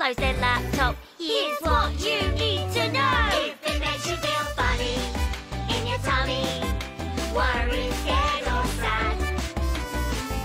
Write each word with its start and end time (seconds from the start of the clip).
cars 0.00 0.16
and 0.18 0.40
laptop. 0.40 0.96
Here's 1.18 1.60
what 1.60 1.92
you 2.00 2.20
need 2.32 2.72
to 2.72 2.90
know. 2.90 3.28
If 3.32 3.56
it 3.68 3.80
makes 3.80 4.08
you 4.08 4.16
feel 4.16 4.44
funny 4.56 4.96
in 5.74 5.86
your 5.86 5.98
tummy, 5.98 6.46
worried, 7.36 7.92
scared, 8.00 8.46
or 8.48 8.64
sad, 8.80 9.16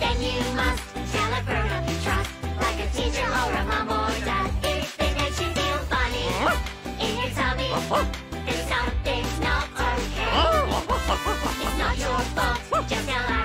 then 0.01 0.17
you 0.21 0.35
must 0.59 0.83
tell 1.13 1.31
a 1.31 1.41
grown 1.47 1.69
up 1.71 1.87
you 1.89 1.95
trust, 2.03 2.31
like 2.59 2.79
a 2.83 2.87
teacher 2.97 3.29
or 3.31 3.51
a 3.55 3.63
mom 3.71 3.87
or 3.87 4.11
dad. 4.25 4.51
If 4.63 4.99
it 4.99 5.13
makes 5.15 5.39
you 5.39 5.47
feel 5.47 5.79
funny 5.93 6.27
in 6.99 7.11
your 7.21 7.31
tummy, 7.39 7.71
then 8.45 8.59
something's 8.67 9.39
not 9.39 9.69
okay. 9.87 10.33
It's 11.63 11.77
not 11.79 11.97
your 11.97 12.19
fault, 12.35 12.89
just 12.89 13.07
tell 13.07 13.44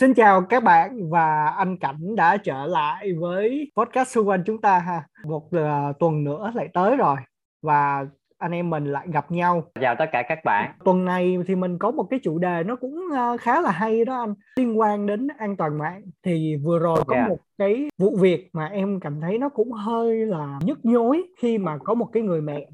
Xin 0.00 0.14
chào 0.14 0.42
các 0.42 0.62
bạn 0.62 1.10
và 1.10 1.46
anh 1.46 1.76
Cảnh 1.76 2.16
đã 2.16 2.36
trở 2.36 2.66
lại 2.66 3.12
với 3.20 3.72
podcast 3.76 4.08
xung 4.08 4.28
quanh 4.28 4.42
chúng 4.46 4.60
ta 4.60 4.78
ha. 4.78 5.04
Một 5.24 5.46
uh, 5.46 5.98
tuần 5.98 6.24
nữa 6.24 6.52
lại 6.54 6.68
tới 6.74 6.96
rồi 6.96 7.16
và 7.62 8.06
anh 8.38 8.52
em 8.52 8.70
mình 8.70 8.84
lại 8.84 9.06
gặp 9.12 9.30
nhau. 9.30 9.64
Chào 9.80 9.94
tất 9.98 10.06
cả 10.12 10.22
các 10.28 10.38
bạn. 10.44 10.72
Tuần 10.84 11.04
này 11.04 11.38
thì 11.46 11.54
mình 11.54 11.78
có 11.78 11.90
một 11.90 12.06
cái 12.10 12.20
chủ 12.22 12.38
đề 12.38 12.62
nó 12.66 12.76
cũng 12.76 13.00
uh, 13.12 13.40
khá 13.40 13.60
là 13.60 13.70
hay 13.70 14.04
đó 14.04 14.20
anh, 14.20 14.34
liên 14.56 14.78
quan 14.78 15.06
đến 15.06 15.28
an 15.38 15.56
toàn 15.56 15.78
mạng. 15.78 16.02
Thì 16.22 16.56
vừa 16.56 16.78
rồi 16.78 17.02
có 17.06 17.14
Yeah. 17.14 17.28
một 17.28 17.38
cái 17.58 17.88
vụ 17.98 18.16
việc 18.20 18.50
mà 18.52 18.66
em 18.66 19.00
cảm 19.00 19.20
thấy 19.20 19.38
nó 19.38 19.48
cũng 19.48 19.72
hơi 19.72 20.26
là 20.26 20.58
nhức 20.62 20.78
nhối 20.82 21.22
khi 21.38 21.58
mà 21.58 21.78
có 21.84 21.94
một 21.94 22.08
cái 22.12 22.22
người 22.22 22.40
mẹ 22.40 22.68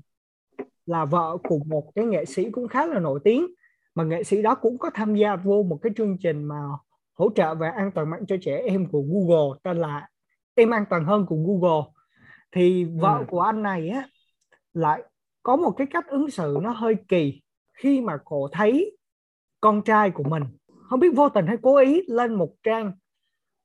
là 0.86 1.04
vợ 1.04 1.36
của 1.42 1.58
một 1.66 1.94
cái 1.94 2.04
nghệ 2.04 2.24
sĩ 2.24 2.50
cũng 2.50 2.68
khá 2.68 2.86
là 2.86 2.98
nổi 2.98 3.20
tiếng 3.24 3.46
mà 3.94 4.04
nghệ 4.04 4.22
sĩ 4.22 4.42
đó 4.42 4.54
cũng 4.54 4.78
có 4.78 4.90
tham 4.94 5.14
gia 5.14 5.36
vô 5.36 5.62
một 5.62 5.78
cái 5.82 5.92
chương 5.96 6.18
trình 6.18 6.44
mà 6.44 6.56
hỗ 7.16 7.30
trợ 7.34 7.54
về 7.54 7.68
an 7.68 7.90
toàn 7.94 8.10
mạng 8.10 8.26
cho 8.28 8.36
trẻ 8.42 8.62
em 8.66 8.86
của 8.90 9.02
Google 9.02 9.58
tên 9.62 9.76
là 9.76 10.08
em 10.54 10.70
an 10.70 10.84
toàn 10.90 11.04
hơn 11.04 11.26
của 11.26 11.36
Google. 11.36 11.92
Thì 12.52 12.84
vợ 12.84 13.16
Ừ. 13.18 13.24
của 13.28 13.40
anh 13.40 13.62
này 13.62 13.88
á 13.88 14.08
lại 14.72 15.02
có 15.42 15.56
một 15.56 15.70
cái 15.70 15.86
cách 15.90 16.06
ứng 16.08 16.30
xử 16.30 16.58
nó 16.62 16.70
hơi 16.70 16.96
kỳ 17.08 17.42
khi 17.74 18.00
mà 18.00 18.18
cô 18.24 18.48
thấy 18.52 18.96
con 19.60 19.82
trai 19.84 20.10
của 20.10 20.24
mình. 20.24 20.42
Không 20.88 21.00
biết 21.00 21.14
vô 21.16 21.28
tình 21.28 21.46
hay 21.46 21.56
cố 21.62 21.76
ý 21.76 22.02
lên 22.08 22.34
một 22.34 22.50
trang 22.62 22.92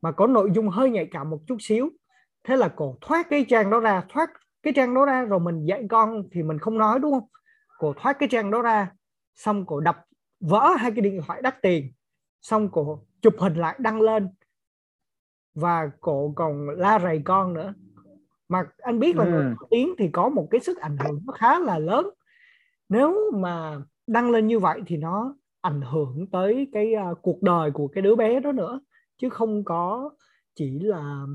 mà 0.01 0.11
có 0.11 0.27
nội 0.27 0.51
dung 0.55 0.69
hơi 0.69 0.89
nhạy 0.89 1.07
cảm 1.11 1.29
một 1.29 1.39
chút 1.47 1.57
xíu. 1.59 1.89
Thế 2.43 2.57
là 2.57 2.67
cô 2.75 2.97
thoát 3.01 3.27
cái 3.29 3.45
trang 3.49 3.69
đó 3.69 3.79
ra 3.79 4.03
thoát 4.09 4.29
cái 4.63 4.73
trang 4.75 4.93
đó 4.95 5.05
ra 5.05 5.21
rồi 5.21 5.39
mình 5.39 5.65
dạy 5.65 5.85
con 5.89 6.23
thì 6.31 6.43
mình 6.43 6.59
không 6.59 6.77
nói 6.77 6.99
đúng 6.99 7.11
không? 7.11 7.27
Cô 7.79 7.93
thoát 7.97 8.13
cái 8.19 8.29
trang 8.31 8.51
đó 8.51 8.61
ra 8.61 8.91
xong 9.35 9.65
cô 9.65 9.79
đập 9.79 9.97
vỡ 10.39 10.75
hai 10.77 10.91
cái 10.91 11.01
điện 11.01 11.21
thoại 11.27 11.41
đắt 11.41 11.61
tiền. 11.61 11.91
Xong 12.41 12.69
cô 12.71 13.03
chụp 13.21 13.35
hình 13.39 13.53
lại 13.55 13.75
đăng 13.79 14.01
lên 14.01 14.29
và 15.55 15.91
cô 16.01 16.33
còn 16.35 16.69
la 16.69 16.99
rầy 16.99 17.21
con 17.25 17.53
nữa. 17.53 17.73
Mà 18.49 18.63
anh 18.77 18.99
biết 18.99 19.15
là 19.15 19.25
người 19.25 19.43
Ừ. 19.43 19.47
nổi 19.59 19.67
tiếng 19.69 19.95
thì 19.97 20.09
có 20.09 20.29
một 20.29 20.47
cái 20.51 20.61
sức 20.61 20.77
ảnh 20.77 20.97
hưởng 20.97 21.21
nó 21.27 21.33
khá 21.33 21.59
là 21.59 21.79
lớn. 21.79 22.09
Nếu 22.89 23.31
mà 23.31 23.81
đăng 24.07 24.31
lên 24.31 24.47
như 24.47 24.59
vậy 24.59 24.81
thì 24.87 24.97
nó 24.97 25.35
ảnh 25.61 25.81
hưởng 25.81 26.27
tới 26.31 26.67
cái 26.73 26.93
à, 26.93 27.05
cuộc 27.21 27.41
đời 27.41 27.71
của 27.71 27.87
cái 27.87 28.01
đứa 28.01 28.15
bé 28.15 28.39
đó 28.39 28.51
nữa 28.51 28.81
chứ 29.17 29.29
không 29.29 29.63
có 29.63 30.09
chỉ 30.55 30.79
là 30.79 31.25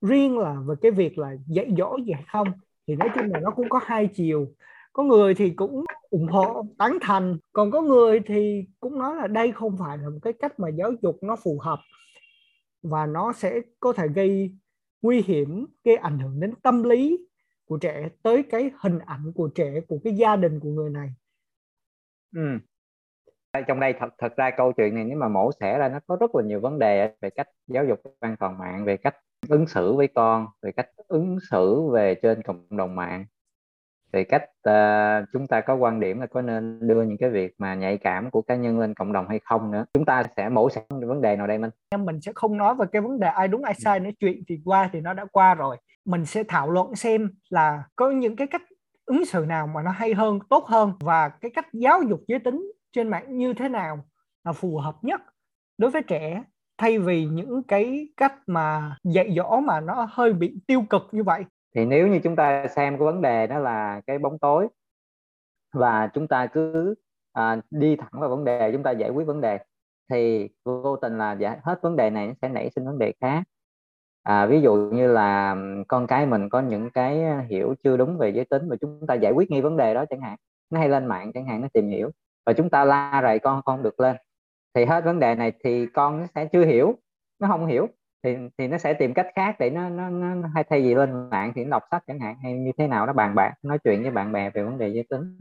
riêng 0.00 0.38
là 0.38 0.56
về 0.66 0.74
cái 0.80 0.90
việc 0.90 1.18
là 1.18 1.36
dạy 1.46 1.74
dỗ 1.78 1.96
gì 2.06 2.12
hay 2.12 2.24
không. 2.32 2.48
Thì 2.86 2.96
nói 2.96 3.08
chung 3.14 3.24
là 3.32 3.40
nó 3.40 3.50
cũng 3.50 3.68
có 3.68 3.80
hai 3.82 4.06
chiều 4.06 4.46
có 4.92 5.02
người 5.02 5.34
thì 5.34 5.50
cũng 5.50 5.84
ủng 6.10 6.26
hộ 6.26 6.66
tán 6.78 6.98
thành. 7.00 7.38
Còn 7.52 7.70
có 7.70 7.80
người 7.80 8.20
thì 8.26 8.64
cũng 8.80 8.98
nói 8.98 9.16
là 9.16 9.26
đây 9.26 9.52
không 9.52 9.76
phải 9.78 9.98
là 9.98 10.08
một 10.08 10.18
cái 10.22 10.32
cách 10.32 10.60
mà 10.60 10.68
giáo 10.68 10.92
dục 11.02 11.18
nó 11.22 11.36
phù 11.36 11.58
hợp 11.58 11.78
và 12.82 13.06
nó 13.06 13.32
sẽ 13.32 13.60
có 13.80 13.92
thể 13.92 14.08
gây 14.08 14.54
nguy 15.02 15.22
hiểm 15.22 15.66
gây 15.84 15.96
ảnh 15.96 16.18
hưởng 16.18 16.40
đến 16.40 16.54
tâm 16.62 16.82
lý 16.82 17.26
của 17.64 17.78
trẻ 17.78 18.08
tới 18.22 18.42
cái 18.42 18.70
hình 18.82 18.98
ảnh 18.98 19.32
của 19.34 19.48
trẻ 19.54 19.80
của 19.88 19.98
cái 20.04 20.14
gia 20.14 20.36
đình 20.36 20.60
của 20.60 20.68
người 20.68 20.90
này. 20.90 21.08
Ừ. 22.34 22.58
Trong 23.66 23.80
đây 23.80 23.94
thật 23.98 24.08
thật 24.18 24.36
ra 24.36 24.50
câu 24.56 24.72
chuyện 24.72 24.94
này 24.94 25.04
nếu 25.04 25.18
mà 25.18 25.28
mổ 25.28 25.50
xẻ 25.60 25.78
ra 25.78 25.88
nó 25.88 26.00
có 26.06 26.16
rất 26.20 26.34
là 26.34 26.42
nhiều 26.42 26.60
vấn 26.60 26.78
đề 26.78 27.14
về 27.20 27.30
cách 27.30 27.48
giáo 27.66 27.84
dục 27.84 28.00
an 28.20 28.36
toàn 28.40 28.58
mạng, 28.58 28.84
về 28.84 28.96
cách 28.96 29.16
ứng 29.48 29.66
xử 29.66 29.92
với 29.92 30.08
con, 30.14 30.46
về 30.62 30.72
cách 30.72 30.88
ứng 31.08 31.38
xử 31.50 31.90
về 31.92 32.14
trên 32.14 32.42
cộng 32.42 32.76
đồng 32.76 32.96
mạng, 32.96 33.26
về 34.12 34.24
cách 34.24 34.42
uh, 34.68 35.28
chúng 35.32 35.46
ta 35.46 35.60
có 35.60 35.74
quan 35.74 36.00
điểm 36.00 36.20
là 36.20 36.26
có 36.26 36.42
nên 36.42 36.78
đưa 36.88 37.02
những 37.02 37.18
cái 37.18 37.30
việc 37.30 37.54
mà 37.58 37.74
nhạy 37.74 37.98
cảm 37.98 38.30
của 38.30 38.42
cá 38.42 38.56
nhân 38.56 38.78
lên 38.78 38.94
cộng 38.94 39.12
đồng 39.12 39.28
hay 39.28 39.40
không 39.44 39.70
nữa. 39.70 39.84
Chúng 39.94 40.04
ta 40.04 40.22
sẽ 40.36 40.48
mổ 40.48 40.70
xẻ 40.70 40.82
vấn 40.90 41.20
đề 41.20 41.36
nào 41.36 41.46
đây 41.46 41.58
Minh? 41.58 41.70
em 41.90 42.04
mình 42.04 42.20
sẽ 42.20 42.32
không 42.34 42.56
nói 42.56 42.74
về 42.74 42.86
cái 42.92 43.02
vấn 43.02 43.20
đề 43.20 43.28
ai 43.28 43.48
đúng 43.48 43.64
ai 43.64 43.74
sai 43.74 44.00
nữa 44.00 44.10
chuyện 44.20 44.42
thì 44.48 44.58
qua 44.64 44.90
thì 44.92 45.00
nó 45.00 45.12
đã 45.12 45.24
qua 45.32 45.54
rồi 45.54 45.76
mình 46.04 46.26
sẽ 46.26 46.44
thảo 46.48 46.70
luận 46.70 46.94
xem 46.94 47.30
là 47.50 47.82
có 47.96 48.10
những 48.10 48.36
cái 48.36 48.46
cách 48.46 48.62
ứng 49.04 49.24
xử 49.24 49.44
nào 49.48 49.66
mà 49.66 49.82
nó 49.82 49.90
hay 49.90 50.14
hơn 50.14 50.38
tốt 50.50 50.64
hơn 50.66 50.92
và 51.00 51.28
cái 51.28 51.50
cách 51.54 51.66
giáo 51.72 52.02
dục 52.02 52.20
giới 52.28 52.38
tính 52.38 52.72
trên 52.92 53.08
mạng 53.08 53.38
như 53.38 53.54
thế 53.54 53.68
nào 53.68 54.04
là 54.44 54.52
phù 54.52 54.78
hợp 54.78 54.96
nhất 55.02 55.20
đối 55.78 55.90
với 55.90 56.02
trẻ 56.02 56.42
thay 56.78 56.98
vì 56.98 57.24
những 57.24 57.62
cái 57.62 58.08
cách 58.16 58.34
mà 58.46 58.96
dạy 59.04 59.34
dỗ 59.36 59.60
mà 59.60 59.80
nó 59.80 60.08
hơi 60.10 60.32
bị 60.32 60.54
tiêu 60.66 60.84
cực 60.90 61.02
như 61.12 61.22
vậy 61.22 61.44
thì 61.74 61.84
nếu 61.84 62.08
như 62.08 62.20
chúng 62.24 62.36
ta 62.36 62.66
xem 62.68 62.98
cái 62.98 63.04
vấn 63.04 63.22
đề 63.22 63.46
đó 63.46 63.58
là 63.58 64.00
cái 64.06 64.18
bóng 64.18 64.38
tối 64.38 64.68
và 65.72 66.10
chúng 66.14 66.28
ta 66.28 66.46
cứ 66.46 66.94
à, 67.32 67.60
đi 67.70 67.96
thẳng 67.96 68.20
vào 68.20 68.30
vấn 68.30 68.44
đề 68.44 68.72
chúng 68.72 68.82
ta 68.82 68.90
giải 68.90 69.10
quyết 69.10 69.26
vấn 69.26 69.40
đề 69.40 69.58
thì 70.10 70.48
vô 70.64 70.96
tình 70.96 71.18
là 71.18 71.32
giải 71.32 71.58
hết 71.62 71.82
vấn 71.82 71.96
đề 71.96 72.10
này 72.10 72.26
nó 72.26 72.32
sẽ 72.42 72.48
nảy 72.48 72.70
sinh 72.74 72.84
vấn 72.86 72.98
đề 72.98 73.12
khác. 73.20 73.42
À, 74.22 74.46
ví 74.46 74.60
dụ 74.60 74.74
như 74.74 75.12
là 75.12 75.56
con 75.88 76.06
cái 76.06 76.26
mình 76.26 76.48
có 76.48 76.60
những 76.60 76.90
cái 76.90 77.44
hiểu 77.48 77.74
chưa 77.84 77.96
đúng 77.96 78.18
về 78.18 78.30
giới 78.30 78.44
tính 78.44 78.68
và 78.68 78.76
chúng 78.80 79.06
ta 79.08 79.14
giải 79.14 79.32
quyết 79.32 79.50
ngay 79.50 79.62
vấn 79.62 79.76
đề 79.76 79.94
đó 79.94 80.04
chẳng 80.10 80.20
hạn 80.20 80.36
nó 80.70 80.80
hay 80.80 80.88
lên 80.88 81.06
mạng 81.06 81.32
chẳng 81.34 81.46
hạn 81.46 81.60
nó 81.60 81.68
tìm 81.72 81.88
hiểu 81.88 82.10
và 82.46 82.52
chúng 82.52 82.70
ta 82.70 82.84
la 82.84 83.20
rầy 83.22 83.38
con 83.38 83.62
con 83.64 83.82
được 83.82 84.00
lên. 84.00 84.16
Thì 84.74 84.84
hết 84.84 85.04
vấn 85.04 85.20
đề 85.20 85.34
này 85.34 85.52
thì 85.64 85.86
con 85.86 86.20
nó 86.20 86.26
sẽ 86.34 86.48
chưa 86.52 86.64
hiểu 86.64 86.94
nó 87.38 87.48
không 87.48 87.66
hiểu 87.66 87.88
thì 88.22 88.36
thì 88.58 88.68
nó 88.68 88.78
sẽ 88.78 88.94
tìm 88.94 89.14
cách 89.14 89.26
khác 89.34 89.56
để 89.58 89.70
nó 89.70 89.88
nó, 89.88 90.08
nó 90.10 90.48
hay 90.54 90.64
thay 90.70 90.80
vì 90.82 90.94
lên 90.94 91.30
mạng 91.30 91.52
thì 91.54 91.64
nó 91.64 91.70
đọc 91.70 91.82
sách 91.90 92.04
chẳng 92.06 92.20
hạn 92.20 92.36
hay 92.42 92.52
như 92.52 92.72
thế 92.78 92.86
nào 92.86 93.06
nó 93.06 93.12
bàn 93.12 93.34
bạc 93.34 93.54
nói 93.62 93.78
chuyện 93.84 94.02
với 94.02 94.10
bạn 94.10 94.32
bè 94.32 94.50
về 94.50 94.62
vấn 94.62 94.78
đề 94.78 94.88
giới 94.88 95.04
tính. 95.10 95.38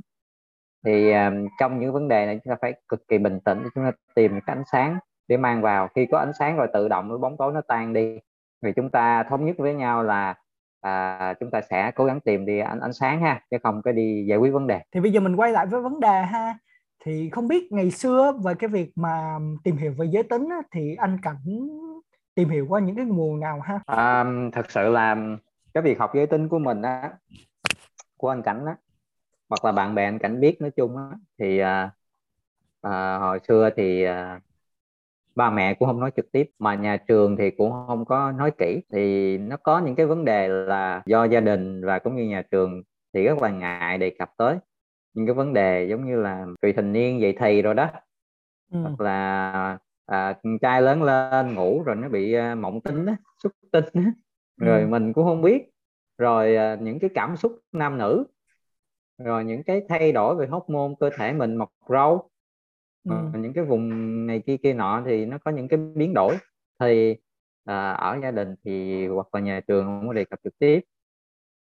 Thì 0.86 1.12
um, 1.12 1.48
trong 1.60 1.80
những 1.80 1.94
vấn 1.94 2.08
đề 2.08 2.26
này 2.26 2.40
chúng 2.44 2.52
ta 2.52 2.58
phải 2.62 2.74
cực 2.88 3.08
kỳ 3.08 3.18
bình 3.18 3.40
tĩnh 3.46 3.60
để 3.64 3.70
chúng 3.76 3.84
ta 3.84 3.92
tìm 4.16 4.32
cái 4.32 4.56
ánh 4.56 4.64
sáng 4.72 5.00
để 5.28 5.38
mang 5.38 5.62
vào. 5.62 5.88
Khi 5.96 6.06
có 6.12 6.18
ánh 6.18 6.32
sáng 6.40 6.58
rồi 6.58 6.68
tự 6.74 6.88
động 6.88 7.10
cái 7.10 7.18
bóng 7.18 7.38
tối 7.38 7.54
nó 7.54 7.62
tan 7.68 7.94
đi 7.94 8.20
vì 8.62 8.74
chúng 8.76 8.90
ta 8.90 9.24
thống 9.24 9.46
nhất 9.46 9.56
với 9.58 9.74
nhau 9.74 10.04
là 10.04 10.36
à, 10.82 11.34
chúng 11.40 11.52
ta 11.52 11.62
sẽ 11.62 11.92
cố 11.96 12.06
gắng 12.06 12.20
tìm 12.20 12.46
đi 12.46 12.60
ánh 12.60 12.80
ánh 12.80 12.94
sáng 12.94 13.22
ha 13.22 13.42
chứ 13.52 13.58
không 13.64 13.82
có 13.82 13.92
đi 13.92 14.26
giải 14.30 14.38
quyết 14.38 14.52
vấn 14.52 14.68
đề. 14.68 14.82
Thì 14.92 15.00
bây 15.00 15.12
giờ 15.12 15.20
mình 15.20 15.36
quay 15.36 15.52
lại 15.52 15.66
với 15.66 15.82
vấn 15.82 16.00
đề 16.00 16.22
ha. 16.22 16.58
Thì 17.06 17.30
không 17.30 17.48
biết 17.48 17.72
ngày 17.72 17.92
xưa 17.92 18.34
về 18.46 18.54
cái 18.60 18.68
việc 18.68 18.92
mà 18.96 19.40
tìm 19.64 19.78
hiểu 19.78 19.94
về 19.98 20.06
giới 20.12 20.24
tính 20.24 20.50
thì 20.72 20.96
anh 20.96 21.18
cảnh 21.22 21.38
tìm 22.36 22.50
hiểu 22.50 22.66
qua 22.70 22.80
những 22.80 22.96
cái 22.96 23.06
nguồn 23.06 23.40
nào 23.40 23.60
ha? 23.62 23.80
À, 23.86 24.26
thật 24.54 24.72
sự 24.72 24.90
là 24.90 25.16
cái 25.74 25.84
việc 25.84 26.00
học 26.00 26.12
giới 26.16 26.28
tính 26.28 26.50
của 26.50 26.60
mình 26.60 26.82
á 26.82 27.12
của 28.18 28.30
anh 28.30 28.42
cảnh 28.44 28.66
á 28.66 28.76
hoặc 29.50 29.66
là 29.66 29.72
bạn 29.72 29.96
bè 29.96 30.06
anh 30.06 30.20
cảnh 30.20 30.40
biết 30.40 30.62
nói 30.62 30.72
chung 30.72 30.98
á 30.98 31.04
thì 31.40 31.60
à, 31.60 31.92
à, 32.82 33.18
hồi 33.18 33.40
xưa 33.48 33.70
thì 33.78 34.04
à, 34.04 34.40
ba 35.36 35.50
mẹ 35.50 35.74
cũng 35.74 35.88
không 35.88 36.00
nói 36.00 36.12
trực 36.16 36.32
tiếp 36.32 36.50
mà 36.60 36.76
nhà 36.76 36.98
trường 36.98 37.38
thì 37.38 37.52
cũng 37.52 37.72
không 37.88 38.06
có 38.06 38.32
nói 38.32 38.52
kỹ. 38.58 38.82
Thì 38.94 39.38
nó 39.38 39.58
có 39.58 39.80
những 39.80 39.96
cái 39.96 40.06
vấn 40.06 40.26
đề 40.26 40.48
là 40.48 41.02
do 41.06 41.24
gia 41.26 41.40
đình 41.40 41.86
và 41.86 42.00
cũng 42.00 42.16
như 42.16 42.24
nhà 42.24 42.42
trường 42.52 42.84
thì 43.14 43.24
rất 43.24 43.38
là 43.42 43.50
ngại 43.50 43.98
đề 43.98 44.10
cập 44.20 44.30
tới. 44.38 44.58
Những 45.14 45.26
cái 45.26 45.34
vấn 45.34 45.54
đề 45.54 45.88
giống 45.90 46.06
như 46.06 46.16
là 46.22 46.46
vị 46.62 46.74
thành 46.74 46.94
niên 46.94 47.22
dậy 47.22 47.36
thì 47.40 47.62
rồi 47.62 47.74
đó. 47.74 47.88
Ừ. 48.72 48.80
hoặc 48.84 49.02
là 49.02 49.78
à, 50.10 50.40
trai 50.62 50.82
lớn 50.82 51.04
lên 51.04 51.56
ngủ 51.56 51.84
rồi 51.84 51.96
nó 51.96 52.10
bị 52.10 52.34
à, 52.34 52.56
mộng 52.56 52.82
tinh 52.82 53.06
á, 53.06 53.18
xuất 53.44 53.54
tinh 53.72 53.86
á. 53.94 54.12
rồi 54.58 54.82
Ừ. 54.82 54.88
mình 54.88 55.14
cũng 55.14 55.26
không 55.26 55.42
biết. 55.42 55.64
Rồi 56.18 56.56
à, 56.56 56.78
những 56.82 57.00
cái 57.00 57.10
cảm 57.16 57.38
xúc 57.38 57.60
nam 57.72 57.98
nữ. 57.98 58.26
Rồi 59.18 59.46
những 59.46 59.64
cái 59.64 59.82
thay 59.90 60.12
đổi 60.12 60.36
về 60.36 60.48
hormone 60.48 60.94
cơ 61.00 61.10
thể 61.18 61.34
mình 61.34 61.56
mọc 61.56 61.70
râu. 61.90 62.30
Ừ. 63.04 63.12
Ờ, 63.34 63.40
những 63.40 63.54
cái 63.54 63.64
vùng 63.64 63.90
này 64.28 64.42
kia 64.46 64.58
kia 64.64 64.74
nọ 64.74 65.04
thì 65.06 65.26
nó 65.26 65.38
có 65.46 65.52
những 65.52 65.68
cái 65.68 65.80
biến 65.96 66.14
đổi. 66.14 66.38
Thì 66.80 67.16
à, 67.66 67.92
ở 67.92 68.18
gia 68.24 68.32
đình 68.32 68.56
thì 68.66 69.08
hoặc 69.08 69.28
là 69.36 69.42
nhà 69.42 69.62
trường 69.68 69.86
không 69.86 70.08
có 70.08 70.14
đề 70.14 70.26
cập 70.26 70.40
trực 70.44 70.60
tiếp. 70.60 70.80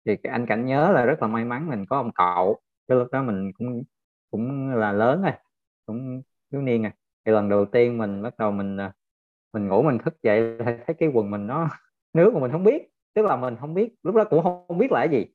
Thì 0.05 0.17
anh 0.23 0.45
cảnh 0.45 0.65
nhớ 0.65 0.91
là 0.91 1.05
rất 1.05 1.21
là 1.21 1.27
may 1.27 1.45
mắn 1.45 1.67
mình 1.69 1.85
có 1.89 1.97
ông 1.97 2.11
cậu. 2.15 2.59
Cái 2.87 2.97
lúc 2.97 3.07
đó 3.11 3.23
mình 3.23 3.51
cũng 3.53 3.83
cũng 4.31 4.69
là 4.75 4.91
lớn 4.91 5.21
rồi. 5.21 5.31
Cũng 5.85 6.21
thiếu 6.51 6.61
niên 6.61 6.81
rồi 6.83 6.91
thì 7.25 7.31
lần 7.31 7.49
đầu 7.49 7.65
tiên 7.65 7.97
mình 7.97 8.21
bắt 8.23 8.37
đầu 8.37 8.51
mình 8.51 8.77
à, 8.77 8.93
mình 9.53 9.67
ngủ 9.67 9.81
mình 9.83 9.97
thức 10.05 10.15
dậy 10.23 10.57
thấy 10.65 10.95
cái 10.99 11.09
quần 11.13 11.31
mình 11.31 11.47
nó 11.47 11.69
nước 12.13 12.31
mà 12.33 12.39
mình 12.39 12.51
không 12.51 12.63
biết. 12.63 12.83
Tức 13.15 13.21
là 13.25 13.35
mình 13.37 13.55
không 13.59 13.73
biết 13.73 13.95
lúc 14.03 14.15
đó 14.15 14.23
cũng 14.29 14.43
không, 14.43 14.65
không 14.67 14.77
biết 14.77 14.91
là 14.91 14.99
cái 15.07 15.09
gì. 15.19 15.25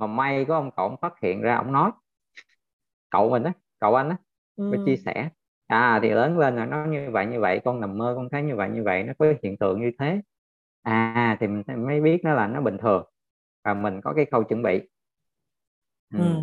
Mà 0.00 0.06
may 0.06 0.44
có 0.44 0.56
ông 0.56 0.70
cậu 0.76 0.96
phát 1.02 1.14
hiện 1.22 1.42
ra 1.42 1.56
ông 1.56 1.72
nói. 1.72 1.90
Cậu 3.10 3.30
mình 3.30 3.42
á 3.44 3.52
cậu 3.78 3.94
anh 3.94 4.08
á 4.08 4.16
Ừ. 4.56 4.64
chia 4.84 4.96
sẻ. 4.96 5.30
À 5.66 6.00
thì 6.02 6.10
lớn 6.10 6.38
lên 6.38 6.56
là 6.56 6.66
nó 6.66 6.84
như 6.86 7.10
vậy 7.12 7.26
như 7.26 7.40
vậy 7.40 7.60
con 7.64 7.80
nằm 7.80 7.98
mơ 7.98 8.12
con 8.16 8.28
thấy 8.32 8.42
như 8.42 8.56
vậy 8.56 8.70
như 8.70 8.82
vậy 8.84 9.02
nó 9.02 9.12
có 9.18 9.26
hiện 9.42 9.56
tượng 9.58 9.80
như 9.80 9.90
thế. 9.98 10.20
À 10.82 11.36
thì 11.40 11.46
mình 11.48 11.62
mới 11.86 12.00
biết 12.00 12.20
nó 12.24 12.34
là 12.34 12.46
nó 12.48 12.60
bình 12.60 12.78
thường 12.78 13.04
và 13.64 13.74
mình 13.74 14.00
có 14.04 14.12
cái 14.16 14.26
khâu 14.32 14.44
chuẩn 14.44 14.62
bị. 14.62 14.80
Ừ. 16.10 16.18
Ừ. 16.18 16.42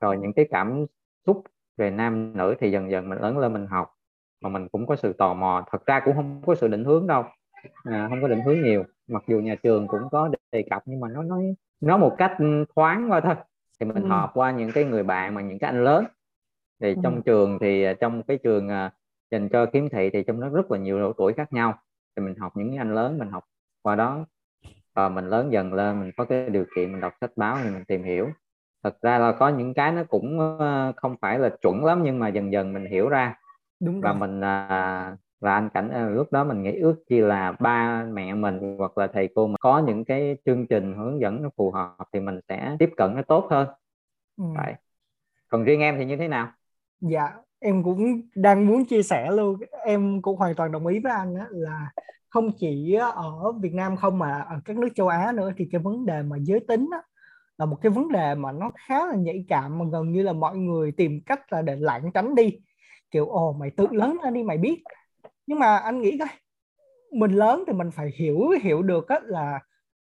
rồi 0.00 0.18
những 0.18 0.32
cái 0.36 0.46
cảm 0.50 0.86
xúc 1.26 1.44
về 1.78 1.90
nam 1.92 2.38
nữ 2.38 2.56
thì 2.60 2.72
dần 2.72 2.92
dần 2.92 3.10
mình 3.10 3.18
lớn 3.20 3.38
lên 3.38 3.54
mình 3.54 3.66
học 3.66 3.95
mà 4.40 4.50
mình 4.50 4.68
cũng 4.68 4.86
có 4.86 4.96
sự 4.96 5.12
tò 5.12 5.34
mò. 5.34 5.64
Thật 5.70 5.86
ra 5.86 6.00
cũng 6.00 6.14
không 6.14 6.42
có 6.46 6.54
sự 6.54 6.68
định 6.68 6.84
hướng 6.84 7.06
đâu. 7.06 7.24
À, 7.84 8.06
không 8.08 8.22
có 8.22 8.28
định 8.28 8.40
hướng 8.40 8.62
nhiều. 8.62 8.84
Mặc 9.08 9.22
dù 9.26 9.40
nhà 9.40 9.54
trường 9.54 9.88
cũng 9.88 10.08
có 10.10 10.30
đề 10.52 10.64
cập 10.70 10.82
nhưng 10.86 11.00
mà 11.00 11.08
nó 11.08 11.22
nói 11.22 11.54
nó 11.80 11.96
một 11.96 12.14
cách 12.18 12.36
thoáng 12.76 13.12
qua 13.12 13.20
thôi. 13.20 13.34
Thì 13.80 13.86
mình 13.86 14.02
ừ. 14.02 14.08
học 14.08 14.30
qua 14.34 14.50
những 14.50 14.70
cái 14.72 14.84
người 14.84 15.02
bạn 15.02 15.34
mà 15.34 15.40
những 15.40 15.58
cái 15.58 15.70
anh 15.70 15.84
lớn. 15.84 16.04
Thì 16.80 16.94
ừ. 16.94 17.00
trong 17.02 17.22
trường 17.22 17.58
thì 17.60 17.82
à, 17.84 17.92
trong 18.00 18.22
cái 18.22 18.38
trường 18.38 18.66
uh, 18.66 18.92
dành 19.30 19.48
cho 19.48 19.66
kiếm 19.66 19.88
thị 19.88 20.10
thì 20.12 20.22
trong 20.22 20.40
đó 20.40 20.48
rất 20.48 20.70
là 20.70 20.78
nhiều 20.78 20.98
độ 20.98 21.12
tuổi 21.12 21.32
khác 21.32 21.52
nhau. 21.52 21.74
Thì 22.16 22.22
mình 22.22 22.34
học 22.38 22.52
những 22.56 22.76
anh 22.76 22.94
lớn 22.94 23.18
mình 23.18 23.30
học 23.30 23.44
qua 23.82 23.96
đó. 23.96 24.26
Và 24.94 25.08
mình 25.08 25.28
lớn 25.28 25.52
dần 25.52 25.74
lên 25.74 26.00
mình 26.00 26.10
có 26.16 26.24
cái 26.24 26.50
điều 26.50 26.64
kiện 26.76 26.92
mình 26.92 27.00
đọc 27.00 27.12
sách 27.20 27.30
báo 27.36 27.58
thì 27.64 27.70
mình 27.70 27.84
tìm 27.84 28.02
hiểu. 28.02 28.28
Thật 28.82 28.96
ra 29.02 29.18
là 29.18 29.32
có 29.32 29.48
những 29.48 29.74
cái 29.74 29.92
nó 29.92 30.04
cũng 30.08 30.38
uh, 30.38 30.96
không 30.96 31.16
phải 31.20 31.38
là 31.38 31.48
chuẩn 31.62 31.84
lắm 31.84 32.02
nhưng 32.04 32.18
mà 32.18 32.28
dần 32.28 32.52
dần 32.52 32.72
mình 32.72 32.86
hiểu 32.86 33.08
ra 33.08 33.34
đúng 33.80 34.00
và 34.00 34.12
mình 34.12 34.38
uh, 34.38 35.18
và 35.40 35.54
anh 35.54 35.68
cảnh 35.74 35.90
uh, 36.08 36.16
lúc 36.16 36.32
đó 36.32 36.44
mình 36.44 36.62
nghĩ 36.62 36.80
ước 36.80 37.04
chi 37.08 37.20
là 37.20 37.52
ba 37.60 38.04
mẹ 38.04 38.34
mình 38.34 38.76
hoặc 38.78 38.98
là 38.98 39.06
thầy 39.06 39.28
cô 39.34 39.46
mà 39.46 39.56
có 39.60 39.78
những 39.78 40.04
cái 40.04 40.36
chương 40.44 40.66
trình 40.66 40.94
hướng 40.94 41.20
dẫn 41.20 41.42
nó 41.42 41.48
phù 41.56 41.70
hợp 41.70 41.96
thì 42.12 42.20
mình 42.20 42.40
sẽ 42.48 42.76
tiếp 42.78 42.90
cận 42.96 43.14
nó 43.16 43.22
tốt 43.22 43.46
hơn. 43.50 43.68
Ừ. 44.36 44.44
còn 45.48 45.64
riêng 45.64 45.80
em 45.80 45.98
thì 45.98 46.04
như 46.04 46.16
thế 46.16 46.28
nào? 46.28 46.52
Dạ 47.00 47.32
em 47.58 47.82
cũng 47.82 48.20
đang 48.34 48.66
muốn 48.66 48.84
chia 48.84 49.02
sẻ 49.02 49.30
luôn. 49.30 49.60
Em 49.84 50.22
cũng 50.22 50.36
hoàn 50.36 50.54
toàn 50.54 50.72
đồng 50.72 50.86
ý 50.86 51.00
với 51.00 51.12
anh 51.12 51.34
á 51.34 51.46
là 51.50 51.90
không 52.28 52.50
chỉ 52.58 52.94
ở 53.14 53.52
Việt 53.52 53.74
Nam 53.74 53.96
không 53.96 54.18
mà 54.18 54.40
ở 54.40 54.60
các 54.64 54.76
nước 54.76 54.88
châu 54.94 55.08
Á 55.08 55.32
nữa 55.32 55.50
thì 55.56 55.68
cái 55.72 55.80
vấn 55.80 56.06
đề 56.06 56.22
mà 56.22 56.36
giới 56.40 56.60
tính 56.60 56.88
á, 56.92 56.98
là 57.58 57.66
một 57.66 57.78
cái 57.82 57.90
vấn 57.90 58.12
đề 58.12 58.34
mà 58.34 58.52
nó 58.52 58.70
khá 58.74 59.06
là 59.06 59.14
nhạy 59.14 59.44
cảm 59.48 59.78
mà 59.78 59.84
gần 59.92 60.12
như 60.12 60.22
là 60.22 60.32
mọi 60.32 60.56
người 60.56 60.92
tìm 60.92 61.20
cách 61.26 61.52
là 61.52 61.62
để 61.62 61.76
lảng 61.76 62.12
tránh 62.14 62.34
đi 62.34 62.58
kiểu 63.10 63.26
ồ 63.26 63.52
mày 63.52 63.70
tự 63.70 63.86
lớn 63.90 64.18
lên 64.22 64.34
đi 64.34 64.42
mày 64.42 64.58
biết 64.58 64.82
nhưng 65.46 65.58
mà 65.58 65.76
anh 65.76 66.00
nghĩ 66.00 66.18
coi 66.18 66.28
mình 67.12 67.30
lớn 67.30 67.64
thì 67.66 67.72
mình 67.72 67.90
phải 67.90 68.10
hiểu 68.16 68.38
hiểu 68.62 68.82
được 68.82 69.08
á 69.08 69.20
là 69.24 69.60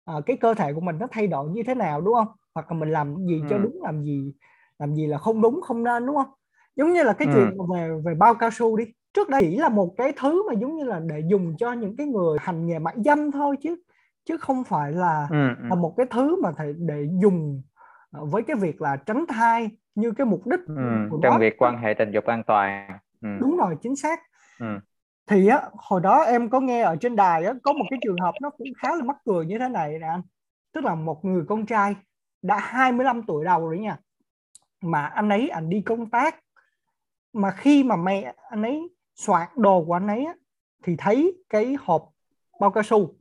à, 0.05 0.15
cái 0.27 0.37
cơ 0.37 0.55
thể 0.55 0.73
của 0.73 0.81
mình 0.81 0.99
nó 0.99 1.07
thay 1.11 1.27
đổi 1.27 1.51
như 1.51 1.63
thế 1.63 1.75
nào 1.75 2.01
đúng 2.01 2.15
không 2.15 2.29
hoặc 2.55 2.73
là 2.73 2.79
mình 2.79 2.91
làm 2.91 3.17
gì 3.27 3.43
cho 3.51 3.57
ừ. 3.57 3.63
đúng 3.63 3.83
làm 3.83 4.05
gì 4.05 4.33
làm 4.79 4.95
gì 4.95 5.07
là 5.07 5.19
không 5.19 5.43
đúng 5.43 5.61
không 5.63 5.85
nên 5.85 6.07
đúng 6.07 6.17
không 6.17 6.31
giống 6.77 6.93
như 6.93 7.03
là 7.03 7.13
cái 7.13 7.29
ừ. 7.29 7.35
chuyện 7.35 7.59
về 7.73 7.91
về 8.05 8.15
bao 8.15 8.35
cao 8.35 8.51
su 8.51 8.77
đi 8.77 8.85
trước 9.15 9.29
đây 9.29 9.41
chỉ 9.41 9.57
là 9.57 9.69
một 9.69 9.95
cái 9.97 10.13
thứ 10.17 10.49
mà 10.49 10.55
giống 10.61 10.77
như 10.77 10.85
là 10.85 11.01
để 11.01 11.21
dùng 11.31 11.57
cho 11.59 11.73
những 11.73 11.97
cái 11.97 12.07
người 12.07 12.39
hành 12.41 12.67
nghề 12.67 12.79
mại 12.79 12.97
dâm 13.05 13.31
thôi 13.31 13.57
chứ 13.63 13.77
chứ 14.25 14.37
không 14.37 14.65
phải 14.65 14.93
là 14.93 15.27
ừ, 15.31 15.49
ừ. 15.49 15.65
là 15.69 15.75
một 15.75 15.95
cái 15.97 16.07
thứ 16.11 16.43
mà 16.43 16.53
thầy 16.57 16.75
để 16.79 17.09
dùng 17.23 17.63
ờ, 18.11 18.25
với 18.25 18.43
cái 18.43 18.57
việc 18.57 18.83
là 18.83 18.97
tránh 18.97 19.25
thai 19.29 19.71
như 19.99 20.13
cái 20.13 20.27
mục 20.27 20.47
đích 20.47 20.61
ừ, 20.67 21.09
của 21.11 21.21
trong 21.23 21.33
nó. 21.33 21.39
việc 21.39 21.55
quan 21.59 21.79
hệ 21.79 21.95
tình 21.95 22.11
dục 22.11 22.25
an 22.25 22.43
toàn 22.47 22.99
ừ. 23.21 23.29
đúng 23.41 23.57
rồi 23.57 23.77
chính 23.83 23.97
xác 23.97 24.21
ừ. 24.61 24.67
thì 25.27 25.47
á 25.49 25.63
hồi 25.75 26.01
đó 26.01 26.23
em 26.23 26.51
có 26.51 26.61
nghe 26.61 26.83
ở 26.83 26.97
trên 26.97 27.17
đài 27.17 27.45
á 27.45 27.53
có 27.63 27.73
một 27.73 27.85
cái 27.91 27.99
trường 28.03 28.17
hợp 28.21 28.35
nó 28.41 28.51
cũng 28.51 28.69
khá 28.79 28.97
là 28.97 29.05
mắc 29.05 29.17
cười 29.25 29.47
như 29.47 29.59
thế 29.59 29.69
này 29.69 29.99
nè 29.99 30.07
anh 30.07 30.23
tức 30.73 30.85
là 30.85 30.95
một 30.95 31.25
người 31.25 31.45
con 31.49 31.67
trai 31.67 31.97
đã 32.43 32.59
25 32.59 33.23
tuổi 33.23 33.45
đầu 33.45 33.69
rồi 33.69 33.79
nha 33.79 33.97
mà 34.81 35.07
anh 35.07 35.29
ấy 35.29 35.49
anh 35.49 35.69
đi 35.69 35.81
công 35.81 36.11
tác 36.11 36.37
mà 37.33 37.51
khi 37.51 37.85
mà 37.85 37.97
mẹ 37.97 38.35
anh 38.51 38.63
ấy 38.63 38.89
soạn 39.15 39.49
đồ 39.57 39.85
của 39.85 39.93
anh 39.93 40.07
ấy 40.07 40.25
á, 40.25 40.35
thì 40.83 40.97
thấy 40.99 41.43
cái 41.49 41.77
hộp 41.81 42.09
bao 42.61 42.71
cao 42.71 42.83
su 42.83 43.15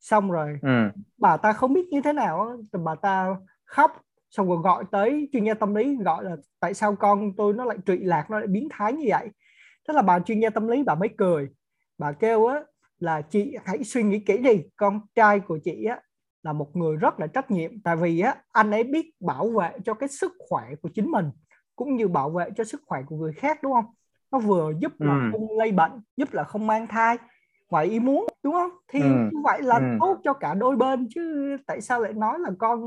xong 0.00 0.30
rồi 0.30 0.58
ừ. 0.62 0.90
bà 1.18 1.36
ta 1.36 1.52
không 1.52 1.72
biết 1.72 1.88
như 1.90 2.00
thế 2.00 2.12
nào 2.12 2.56
bà 2.84 2.94
ta 2.94 3.26
khóc 3.64 4.02
xong 4.30 4.48
rồi 4.48 4.58
gọi 4.62 4.84
tới 4.90 5.28
chuyên 5.32 5.44
gia 5.44 5.54
tâm 5.54 5.74
lý 5.74 5.96
gọi 5.96 6.24
là 6.24 6.36
tại 6.60 6.74
sao 6.74 6.96
con 6.96 7.32
tôi 7.36 7.52
nó 7.52 7.64
lại 7.64 7.78
trụy 7.86 7.98
lạc 7.98 8.30
nó 8.30 8.38
lại 8.38 8.46
biến 8.46 8.68
thái 8.70 8.92
như 8.92 9.06
vậy 9.08 9.28
thế 9.88 9.94
là 9.94 10.02
bà 10.02 10.18
chuyên 10.18 10.40
gia 10.40 10.50
tâm 10.50 10.68
lý 10.68 10.82
bà 10.82 10.94
mới 10.94 11.08
cười 11.18 11.48
bà 11.98 12.12
kêu 12.12 12.46
á 12.46 12.60
là 12.98 13.22
chị 13.22 13.56
hãy 13.64 13.84
suy 13.84 14.02
nghĩ 14.02 14.18
kỹ 14.18 14.38
đi 14.38 14.62
con 14.76 15.00
trai 15.14 15.40
của 15.40 15.58
chị 15.64 15.84
á 15.84 16.00
là 16.42 16.52
một 16.52 16.76
người 16.76 16.96
rất 16.96 17.20
là 17.20 17.26
trách 17.26 17.50
nhiệm 17.50 17.82
tại 17.82 17.96
vì 17.96 18.20
á 18.20 18.34
anh 18.52 18.70
ấy 18.70 18.84
biết 18.84 19.06
bảo 19.20 19.50
vệ 19.50 19.70
cho 19.84 19.94
cái 19.94 20.08
sức 20.08 20.32
khỏe 20.48 20.74
của 20.82 20.88
chính 20.94 21.10
mình 21.10 21.30
cũng 21.76 21.96
như 21.96 22.08
bảo 22.08 22.30
vệ 22.30 22.50
cho 22.56 22.64
sức 22.64 22.82
khỏe 22.86 23.02
của 23.06 23.16
người 23.16 23.32
khác 23.32 23.62
đúng 23.62 23.72
không 23.72 23.84
nó 24.32 24.38
vừa 24.38 24.72
giúp 24.78 24.92
là 25.00 25.14
ừ. 25.14 25.20
không 25.32 25.58
lây 25.58 25.72
bệnh 25.72 25.92
giúp 26.16 26.32
là 26.32 26.44
không 26.44 26.66
mang 26.66 26.86
thai 26.86 27.18
ngoài 27.70 27.86
ý 27.86 28.00
muốn 28.00 28.26
đúng 28.42 28.54
không 28.54 28.70
thì 28.88 29.00
ừ. 29.00 29.06
như 29.06 29.40
vậy 29.44 29.62
là 29.62 29.76
ừ. 29.76 29.96
tốt 30.00 30.20
cho 30.24 30.32
cả 30.32 30.54
đôi 30.54 30.76
bên 30.76 31.08
chứ 31.14 31.56
tại 31.66 31.80
sao 31.80 32.00
lại 32.00 32.12
nói 32.12 32.38
là 32.38 32.50
con 32.58 32.80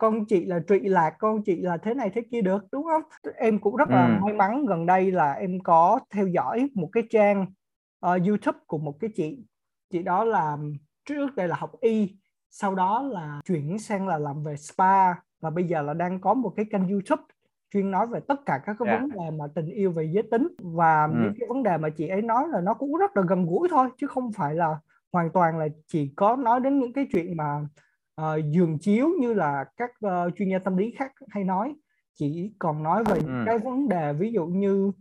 con 0.00 0.24
chị 0.24 0.44
là 0.44 0.60
trụy 0.68 0.80
lạc 0.80 1.14
con 1.18 1.42
chị 1.42 1.60
là 1.60 1.76
thế 1.76 1.94
này 1.94 2.10
thế 2.14 2.22
kia 2.30 2.40
được 2.42 2.64
đúng 2.72 2.84
không 2.84 3.02
em 3.36 3.58
cũng 3.58 3.76
rất 3.76 3.88
là 3.90 4.06
ừ. 4.06 4.24
may 4.24 4.34
mắn 4.34 4.66
gần 4.66 4.86
đây 4.86 5.12
là 5.12 5.32
em 5.32 5.60
có 5.60 6.00
theo 6.10 6.26
dõi 6.26 6.70
một 6.74 6.88
cái 6.92 7.02
trang 7.10 7.46
uh, 8.06 8.26
YouTube 8.26 8.58
của 8.66 8.78
một 8.78 8.96
cái 9.00 9.10
chị 9.16 9.38
chị 9.90 10.02
đó 10.02 10.24
là 10.24 10.56
trước 11.04 11.36
đây 11.36 11.48
là 11.48 11.56
học 11.56 11.72
y 11.80 12.16
sau 12.50 12.74
đó 12.74 13.02
là 13.02 13.40
chuyển 13.44 13.78
sang 13.78 14.08
là 14.08 14.18
làm 14.18 14.44
về 14.44 14.56
spa 14.56 15.14
và 15.40 15.50
bây 15.50 15.64
giờ 15.64 15.82
là 15.82 15.94
đang 15.94 16.20
có 16.20 16.34
một 16.34 16.52
cái 16.56 16.66
kênh 16.70 16.88
YouTube 16.88 17.22
chuyên 17.72 17.90
nói 17.90 18.06
về 18.06 18.20
tất 18.28 18.46
cả 18.46 18.60
các 18.66 18.76
cái 18.78 18.88
yeah. 18.88 19.00
Dạ. 19.00 19.06
vấn 19.06 19.10
đề 19.10 19.36
mà 19.38 19.44
tình 19.54 19.66
yêu 19.66 19.90
về 19.90 20.10
giới 20.12 20.22
tính 20.30 20.48
và 20.58 21.04
ừ. 21.04 21.12
những 21.22 21.34
cái 21.38 21.48
vấn 21.48 21.62
đề 21.62 21.76
mà 21.76 21.88
chị 21.90 22.08
ấy 22.08 22.22
nói 22.22 22.44
là 22.48 22.60
nó 22.60 22.74
cũng 22.74 22.96
rất 22.96 23.16
là 23.16 23.22
gần 23.28 23.46
gũi 23.46 23.68
thôi 23.70 23.88
chứ 23.96 24.06
không 24.06 24.32
phải 24.32 24.54
là 24.54 24.78
hoàn 25.12 25.30
toàn 25.30 25.58
là 25.58 25.68
chỉ 25.86 26.12
có 26.16 26.36
nói 26.36 26.60
đến 26.60 26.78
những 26.78 26.92
cái 26.92 27.06
chuyện 27.12 27.36
mà 27.36 27.60
uh, 28.20 28.44
giường 28.50 28.78
chiếu 28.78 29.08
như 29.20 29.34
là 29.34 29.64
các 29.76 29.90
uh, 30.06 30.36
chuyên 30.36 30.50
gia 30.50 30.58
tâm 30.58 30.76
lý 30.76 30.94
khác 30.98 31.12
hay 31.28 31.44
nói 31.44 31.74
chỉ 32.14 32.52
còn 32.58 32.82
nói 32.82 33.04
về 33.04 33.18
ừ. 33.18 33.42
cái 33.46 33.58
vấn 33.58 33.88
đề 33.88 34.12
ví 34.12 34.32
dụ 34.32 34.46
như 34.46 34.92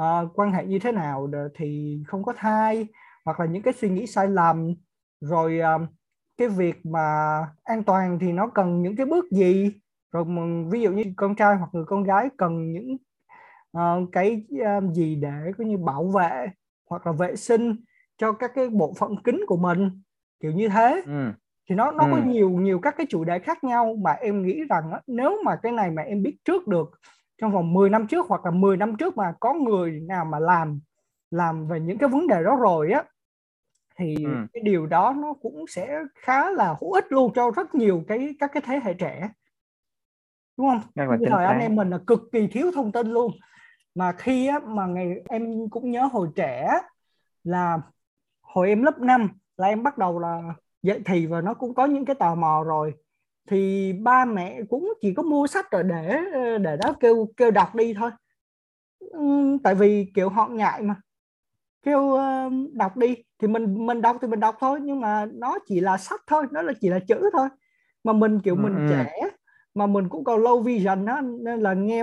uh, 0.00 0.30
quan 0.34 0.52
hệ 0.52 0.64
như 0.64 0.78
thế 0.78 0.92
nào 0.92 1.30
thì 1.54 2.00
không 2.06 2.24
có 2.24 2.32
thai 2.36 2.86
hoặc 3.24 3.40
là 3.40 3.46
những 3.46 3.62
cái 3.62 3.74
suy 3.74 3.88
nghĩ 3.88 4.06
sai 4.06 4.28
lầm 4.28 4.74
rồi 5.20 5.60
uh, 5.76 5.88
cái 6.36 6.48
việc 6.48 6.86
mà 6.86 7.38
an 7.64 7.84
toàn 7.84 8.18
thì 8.18 8.32
nó 8.32 8.48
cần 8.54 8.82
những 8.82 8.96
cái 8.96 9.06
bước 9.06 9.24
gì 9.30 9.72
rồi 10.12 10.24
ví 10.70 10.80
dụ 10.80 10.92
như 10.92 11.04
con 11.16 11.34
trai 11.34 11.56
hoặc 11.56 11.70
người 11.72 11.84
con 11.84 12.02
gái 12.02 12.28
cần 12.38 12.72
những 12.72 12.96
uh, 13.78 14.08
cái 14.12 14.46
uh, 14.78 14.94
gì 14.94 15.16
để 15.16 15.52
có 15.58 15.64
như 15.64 15.78
bảo 15.78 16.04
vệ 16.04 16.46
hoặc 16.90 17.06
là 17.06 17.12
vệ 17.12 17.36
sinh 17.36 17.76
cho 18.18 18.32
các 18.32 18.50
cái 18.54 18.68
bộ 18.68 18.94
phận 18.98 19.22
kính 19.24 19.40
của 19.46 19.56
mình 19.56 20.02
kiểu 20.40 20.52
như 20.52 20.68
thế 20.68 21.02
ừ. 21.06 21.32
Thì 21.68 21.74
nó 21.74 21.90
nó 21.90 22.04
ừ. 22.04 22.10
có 22.10 22.16
nhiều 22.26 22.50
nhiều 22.50 22.78
các 22.78 22.94
cái 22.96 23.06
chủ 23.10 23.24
đề 23.24 23.38
khác 23.38 23.64
nhau 23.64 23.96
mà 24.02 24.12
em 24.12 24.42
nghĩ 24.42 24.64
rằng 24.70 24.92
á, 24.92 25.00
nếu 25.06 25.42
mà 25.44 25.56
cái 25.56 25.72
này 25.72 25.90
mà 25.90 26.02
em 26.02 26.22
biết 26.22 26.36
trước 26.44 26.68
được 26.68 26.90
trong 27.40 27.52
vòng 27.52 27.72
10 27.72 27.90
năm 27.90 28.06
trước 28.06 28.26
hoặc 28.28 28.44
là 28.44 28.50
10 28.50 28.76
năm 28.76 28.96
trước 28.96 29.16
mà 29.16 29.32
có 29.40 29.54
người 29.54 30.00
nào 30.08 30.24
mà 30.24 30.38
làm 30.38 30.80
làm 31.30 31.68
về 31.68 31.80
những 31.80 31.98
cái 31.98 32.08
vấn 32.08 32.26
đề 32.26 32.42
đó 32.42 32.56
rồi 32.56 32.90
á 32.92 33.04
thì 33.98 34.14
ừ. 34.24 34.30
cái 34.52 34.62
điều 34.62 34.86
đó 34.86 35.14
nó 35.18 35.34
cũng 35.42 35.64
sẽ 35.68 35.98
khá 36.14 36.50
là 36.50 36.76
hữu 36.80 36.92
ích 36.92 37.06
luôn 37.08 37.32
cho 37.34 37.50
rất 37.50 37.74
nhiều 37.74 38.04
cái 38.08 38.34
các 38.38 38.50
cái 38.54 38.62
thế 38.66 38.80
hệ 38.84 38.94
trẻ 38.94 39.30
đúng 40.56 40.68
không 40.68 40.80
Như 41.20 41.26
thời 41.30 41.44
anh 41.44 41.58
em 41.58 41.76
mình 41.76 41.90
là 41.90 41.98
cực 42.06 42.22
kỳ 42.32 42.46
thiếu 42.46 42.70
thông 42.74 42.92
tin 42.92 43.06
luôn 43.06 43.32
mà 43.94 44.12
khi 44.12 44.46
á, 44.46 44.58
mà 44.58 44.86
ngày 44.86 45.14
em 45.28 45.68
cũng 45.70 45.90
nhớ 45.90 46.08
hồi 46.12 46.28
trẻ 46.36 46.78
là 47.44 47.78
hồi 48.42 48.68
em 48.68 48.82
lớp 48.82 48.98
5 48.98 49.28
là 49.56 49.66
em 49.66 49.82
bắt 49.82 49.98
đầu 49.98 50.18
là 50.18 50.42
dạy 50.88 51.00
thì 51.04 51.26
và 51.26 51.40
nó 51.40 51.54
cũng 51.54 51.74
có 51.74 51.86
những 51.86 52.04
cái 52.04 52.16
tò 52.16 52.34
mò 52.34 52.64
rồi. 52.66 52.94
Thì 53.48 53.92
ba 53.92 54.24
mẹ 54.24 54.60
cũng 54.70 54.92
chỉ 55.00 55.14
có 55.14 55.22
mua 55.22 55.46
sách 55.46 55.70
rồi 55.70 55.82
để 55.82 56.20
để 56.58 56.76
đó 56.76 56.94
kêu 57.00 57.28
kêu 57.36 57.50
đọc 57.50 57.74
đi 57.74 57.94
thôi. 57.94 58.10
Tại 59.62 59.74
vì 59.74 60.10
kiểu 60.14 60.28
họ 60.28 60.48
ngại 60.48 60.82
mà. 60.82 60.94
Kêu 61.82 62.00
uh, 62.00 62.52
đọc 62.72 62.96
đi. 62.96 63.16
Thì 63.38 63.48
mình 63.48 63.86
mình 63.86 64.00
đọc 64.00 64.16
thì 64.22 64.28
mình 64.28 64.40
đọc 64.40 64.56
thôi 64.60 64.80
nhưng 64.82 65.00
mà 65.00 65.26
nó 65.34 65.58
chỉ 65.66 65.80
là 65.80 65.96
sách 65.96 66.20
thôi 66.26 66.46
nó 66.50 66.62
là 66.62 66.72
chỉ 66.80 66.88
là 66.88 66.98
chữ 66.98 67.30
thôi. 67.32 67.48
Mà 68.04 68.12
mình 68.12 68.40
kiểu 68.40 68.54
mình 68.54 68.76
ừ. 68.76 68.86
trẻ 68.90 69.30
mà 69.74 69.86
mình 69.86 70.08
cũng 70.08 70.24
còn 70.24 70.40
low 70.40 70.62
vision 70.62 71.06
á 71.06 71.22
nên 71.40 71.60
là 71.60 71.74
nghe 71.74 72.02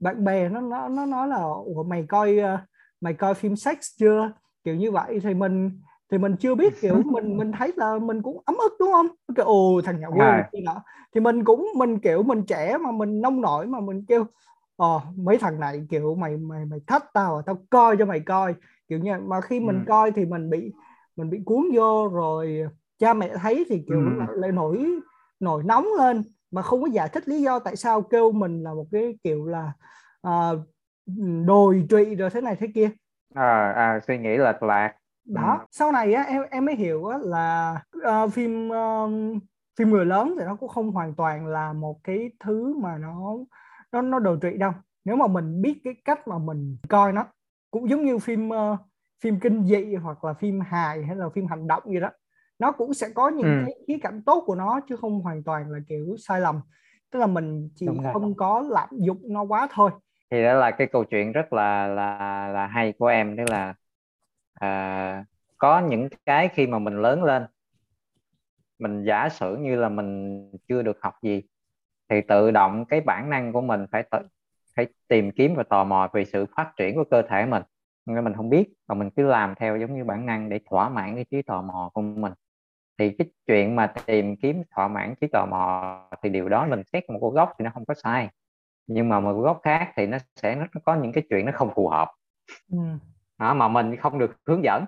bạn 0.00 0.24
bè 0.24 0.48
nó 0.48 0.60
nó 0.60 0.88
nó 0.88 1.06
nói 1.06 1.28
là 1.28 1.42
Ủa, 1.64 1.82
mày 1.82 2.04
coi 2.08 2.38
uh, 2.38 2.60
mày 3.00 3.14
coi 3.14 3.34
phim 3.34 3.56
sex 3.56 3.78
chưa? 3.98 4.32
Kiểu 4.64 4.74
như 4.74 4.90
vậy. 4.90 5.20
Thì 5.22 5.34
mình 5.34 5.80
thì 6.10 6.18
mình 6.18 6.36
chưa 6.36 6.54
biết 6.54 6.80
kiểu 6.80 6.94
mình 7.12 7.36
mình 7.36 7.52
thấy 7.52 7.72
là 7.76 7.98
mình 7.98 8.22
cũng 8.22 8.42
ấm 8.44 8.56
ức 8.56 8.72
đúng 8.80 8.92
không 8.92 9.06
kiểu 9.36 9.44
ồ 9.44 9.80
thằng 9.84 10.00
nhỏ 10.00 10.08
à. 10.18 10.50
đó 10.64 10.82
thì 11.14 11.20
mình 11.20 11.44
cũng 11.44 11.68
mình 11.76 11.98
kiểu 11.98 12.22
mình 12.22 12.42
trẻ 12.46 12.78
mà 12.78 12.92
mình 12.92 13.20
nông 13.20 13.40
nổi 13.40 13.66
mà 13.66 13.80
mình 13.80 14.04
kêu 14.08 14.24
ờ 14.76 15.00
mấy 15.16 15.38
thằng 15.38 15.60
này 15.60 15.86
kiểu 15.90 16.14
mày 16.14 16.36
mày 16.36 16.64
mày 16.64 16.80
thách 16.86 17.04
tao 17.12 17.36
à, 17.36 17.42
tao 17.46 17.58
coi 17.70 17.96
cho 17.96 18.06
mày 18.06 18.20
coi 18.20 18.54
kiểu 18.88 18.98
như 18.98 19.12
mà 19.26 19.40
khi 19.40 19.60
mình 19.60 19.76
ừ. 19.76 19.82
coi 19.88 20.12
thì 20.12 20.24
mình 20.24 20.50
bị 20.50 20.72
mình 21.16 21.30
bị 21.30 21.40
cuốn 21.44 21.64
vô 21.74 22.08
rồi 22.08 22.66
cha 22.98 23.14
mẹ 23.14 23.36
thấy 23.42 23.66
thì 23.68 23.84
kiểu 23.88 24.00
ừ. 24.00 24.34
lại, 24.36 24.52
nổi 24.52 25.00
nổi 25.40 25.62
nóng 25.64 25.86
lên 25.98 26.22
mà 26.50 26.62
không 26.62 26.82
có 26.82 26.88
giải 26.92 27.08
thích 27.08 27.28
lý 27.28 27.42
do 27.42 27.58
tại 27.58 27.76
sao 27.76 28.02
kêu 28.02 28.32
mình 28.32 28.62
là 28.62 28.74
một 28.74 28.86
cái 28.92 29.18
kiểu 29.24 29.46
là 29.46 29.72
uh, 30.28 30.58
đồi 31.46 31.86
trụy 31.90 32.14
rồi 32.14 32.30
thế 32.30 32.40
này 32.40 32.56
thế 32.56 32.66
kia 32.74 32.90
à, 33.34 33.72
à 33.72 34.00
suy 34.06 34.18
nghĩ 34.18 34.36
lệch 34.36 34.62
lạc 34.62 34.94
đó 35.24 35.56
ừ. 35.60 35.66
sau 35.70 35.92
này 35.92 36.14
á 36.14 36.22
em 36.22 36.42
em 36.50 36.64
mới 36.64 36.74
hiểu 36.74 37.06
á, 37.06 37.18
là 37.22 37.74
uh, 37.96 38.32
phim 38.32 38.68
uh, 38.68 39.42
phim 39.78 39.90
người 39.90 40.06
lớn 40.06 40.34
thì 40.38 40.44
nó 40.44 40.56
cũng 40.56 40.68
không 40.68 40.90
hoàn 40.90 41.14
toàn 41.14 41.46
là 41.46 41.72
một 41.72 42.00
cái 42.04 42.30
thứ 42.40 42.74
mà 42.82 42.98
nó 42.98 43.36
nó 43.92 44.02
nó 44.02 44.18
đồ 44.18 44.36
trụy 44.42 44.56
đâu 44.56 44.72
nếu 45.04 45.16
mà 45.16 45.26
mình 45.26 45.62
biết 45.62 45.80
cái 45.84 45.94
cách 46.04 46.28
mà 46.28 46.38
mình 46.38 46.76
coi 46.88 47.12
nó 47.12 47.26
cũng 47.70 47.90
giống 47.90 48.04
như 48.04 48.18
phim 48.18 48.48
uh, 48.48 48.78
phim 49.22 49.40
kinh 49.40 49.66
dị 49.66 49.94
hoặc 49.94 50.24
là 50.24 50.32
phim 50.32 50.60
hài 50.60 51.04
hay 51.04 51.16
là 51.16 51.28
phim 51.34 51.46
hành 51.46 51.66
động 51.66 51.82
gì 51.86 52.00
đó 52.00 52.10
nó 52.58 52.72
cũng 52.72 52.94
sẽ 52.94 53.08
có 53.14 53.28
những 53.28 53.58
ừ. 53.58 53.62
cái 53.66 53.74
khía 53.88 53.98
cạnh 54.02 54.22
tốt 54.26 54.42
của 54.46 54.54
nó 54.54 54.80
chứ 54.88 54.96
không 54.96 55.20
hoàn 55.20 55.42
toàn 55.42 55.70
là 55.70 55.78
kiểu 55.88 56.16
sai 56.18 56.40
lầm 56.40 56.60
tức 57.12 57.18
là 57.18 57.26
mình 57.26 57.68
chỉ 57.74 57.86
không 58.12 58.34
có 58.36 58.64
lạm 58.70 58.88
dụng 58.92 59.18
nó 59.22 59.42
quá 59.42 59.68
thôi 59.70 59.90
thì 60.30 60.42
đó 60.42 60.54
là 60.54 60.70
cái 60.70 60.86
câu 60.86 61.04
chuyện 61.04 61.32
rất 61.32 61.52
là 61.52 61.86
là 61.86 62.48
là 62.48 62.66
hay 62.66 62.92
của 62.98 63.06
em 63.06 63.36
tức 63.36 63.44
là 63.50 63.74
à, 64.60 65.24
có 65.58 65.80
những 65.80 66.08
cái 66.26 66.48
khi 66.48 66.66
mà 66.66 66.78
mình 66.78 67.02
lớn 67.02 67.24
lên 67.24 67.46
mình 68.78 69.04
giả 69.04 69.28
sử 69.28 69.56
như 69.56 69.76
là 69.76 69.88
mình 69.88 70.40
chưa 70.68 70.82
được 70.82 70.98
học 71.02 71.14
gì 71.22 71.42
thì 72.08 72.20
tự 72.20 72.50
động 72.50 72.84
cái 72.84 73.00
bản 73.00 73.30
năng 73.30 73.52
của 73.52 73.60
mình 73.60 73.86
phải 73.92 74.02
tự, 74.10 74.18
phải 74.76 74.86
tìm 75.08 75.30
kiếm 75.30 75.54
và 75.54 75.62
tò 75.62 75.84
mò 75.84 76.08
về 76.12 76.24
sự 76.24 76.46
phát 76.56 76.72
triển 76.76 76.94
của 76.94 77.04
cơ 77.10 77.22
thể 77.22 77.46
mình. 77.46 77.62
Nên 78.06 78.24
mình 78.24 78.34
không 78.34 78.50
biết 78.50 78.72
và 78.88 78.94
mình 78.94 79.10
cứ 79.10 79.26
làm 79.26 79.54
theo 79.54 79.76
giống 79.76 79.96
như 79.96 80.04
bản 80.04 80.26
năng 80.26 80.48
để 80.48 80.60
thỏa 80.70 80.88
mãn 80.88 81.14
cái 81.14 81.24
trí 81.30 81.42
tò 81.42 81.62
mò 81.62 81.90
của 81.94 82.02
mình. 82.02 82.32
Thì 82.98 83.10
cái 83.18 83.28
chuyện 83.46 83.76
mà 83.76 83.92
tìm 84.06 84.36
kiếm 84.36 84.62
thỏa 84.70 84.88
mãn 84.88 85.14
trí 85.20 85.26
tò 85.26 85.46
mò 85.46 86.10
thì 86.22 86.28
điều 86.28 86.48
đó 86.48 86.66
mình 86.66 86.82
xét 86.92 87.10
một 87.10 87.18
cái 87.22 87.30
gốc 87.34 87.52
thì 87.58 87.64
nó 87.64 87.70
không 87.74 87.84
có 87.84 87.94
sai. 87.94 88.28
Nhưng 88.86 89.08
mà 89.08 89.20
một 89.20 89.32
góc 89.32 89.60
khác 89.62 89.92
thì 89.96 90.06
nó 90.06 90.18
sẽ 90.36 90.54
nó 90.54 90.66
có 90.84 90.96
những 90.96 91.12
cái 91.12 91.24
chuyện 91.30 91.46
nó 91.46 91.52
không 91.54 91.70
phù 91.74 91.88
hợp. 91.88 92.08
Ừ 92.72 92.78
đó, 93.40 93.54
mà 93.54 93.68
mình 93.68 93.96
không 93.96 94.18
được 94.18 94.36
hướng 94.46 94.64
dẫn. 94.64 94.84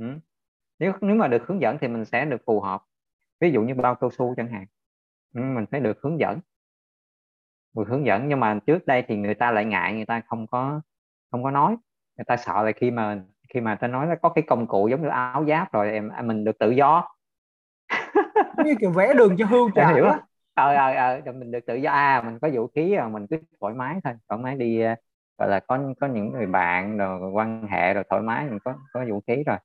Ừ. 0.00 0.06
nếu 0.78 0.92
nếu 1.00 1.16
mà 1.16 1.28
được 1.28 1.42
hướng 1.46 1.60
dẫn 1.60 1.78
thì 1.80 1.88
mình 1.88 2.04
sẽ 2.04 2.24
được 2.24 2.42
phù 2.46 2.60
hợp. 2.60 2.82
Ví 3.40 3.52
dụ 3.52 3.62
như 3.62 3.74
bao 3.74 3.94
cao 3.94 4.10
su 4.10 4.34
chẳng 4.36 4.52
hạn. 4.52 4.66
Ừ, 5.34 5.40
mình 5.42 5.66
phải 5.70 5.80
được 5.80 5.98
hướng 6.02 6.20
dẫn. 6.20 6.40
Được 7.76 7.84
hướng 7.88 8.06
dẫn 8.06 8.28
nhưng 8.28 8.40
mà 8.40 8.60
trước 8.66 8.86
đây 8.86 9.04
thì 9.08 9.16
người 9.16 9.34
ta 9.34 9.50
lại 9.50 9.64
ngại 9.64 9.94
người 9.94 10.06
ta 10.06 10.22
không 10.26 10.46
có 10.46 10.80
không 11.30 11.42
có 11.42 11.50
nói. 11.50 11.76
Người 12.16 12.24
ta 12.24 12.36
sợ 12.36 12.62
là 12.64 12.72
khi 12.72 12.90
mà 12.90 13.22
khi 13.54 13.60
mà 13.60 13.74
ta 13.74 13.88
nói 13.88 14.06
là 14.06 14.14
có 14.22 14.28
cái 14.28 14.44
công 14.48 14.66
cụ 14.66 14.88
giống 14.88 15.02
như 15.02 15.08
áo 15.08 15.44
giáp 15.48 15.72
rồi 15.72 15.92
em 15.92 16.10
mình 16.24 16.44
được 16.44 16.58
tự 16.58 16.70
do. 16.70 17.08
Như 18.64 18.74
kiểu 18.80 18.90
vẽ 18.90 19.14
đường 19.14 19.36
cho 19.38 19.46
hươu 19.46 19.70
trà 19.76 19.92
hiểu 19.94 20.04
ờ 20.54 20.74
ờ 20.74 20.94
ờ 21.24 21.32
mình 21.32 21.50
được 21.50 21.66
tự 21.66 21.74
do. 21.74 21.90
À 21.92 22.22
mình 22.26 22.38
có 22.42 22.48
vũ 22.54 22.66
khí 22.74 22.96
mình 23.12 23.26
cứ 23.30 23.36
thoải 23.60 23.74
mái 23.74 24.00
thôi. 24.04 24.14
Thoải 24.28 24.40
mái 24.42 24.56
đi 24.56 24.80
ờ, 24.80 24.94
gọi 25.38 25.48
là 25.48 25.60
có 25.60 25.78
có 26.00 26.06
những 26.06 26.32
người 26.32 26.46
bạn 26.46 26.98
rồi 26.98 27.30
quan 27.30 27.66
hệ 27.70 27.94
rồi 27.94 28.04
thoải 28.10 28.22
mái 28.22 28.46
mình 28.50 28.58
có 28.64 28.74
có 28.92 29.04
vũ 29.10 29.20
khí 29.26 29.42
rồi. 29.46 29.56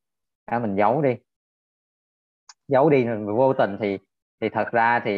À, 0.46 0.60
mình 0.60 0.76
giấu 0.76 1.02
đi. 1.02 1.16
Giấu 2.68 2.90
đi 2.90 3.04
rồi 3.04 3.26
vô 3.26 3.54
tình 3.54 3.78
thì 3.82 3.98
thì 4.42 4.50
thật 4.50 4.72
ra 4.72 5.00
thì 5.06 5.14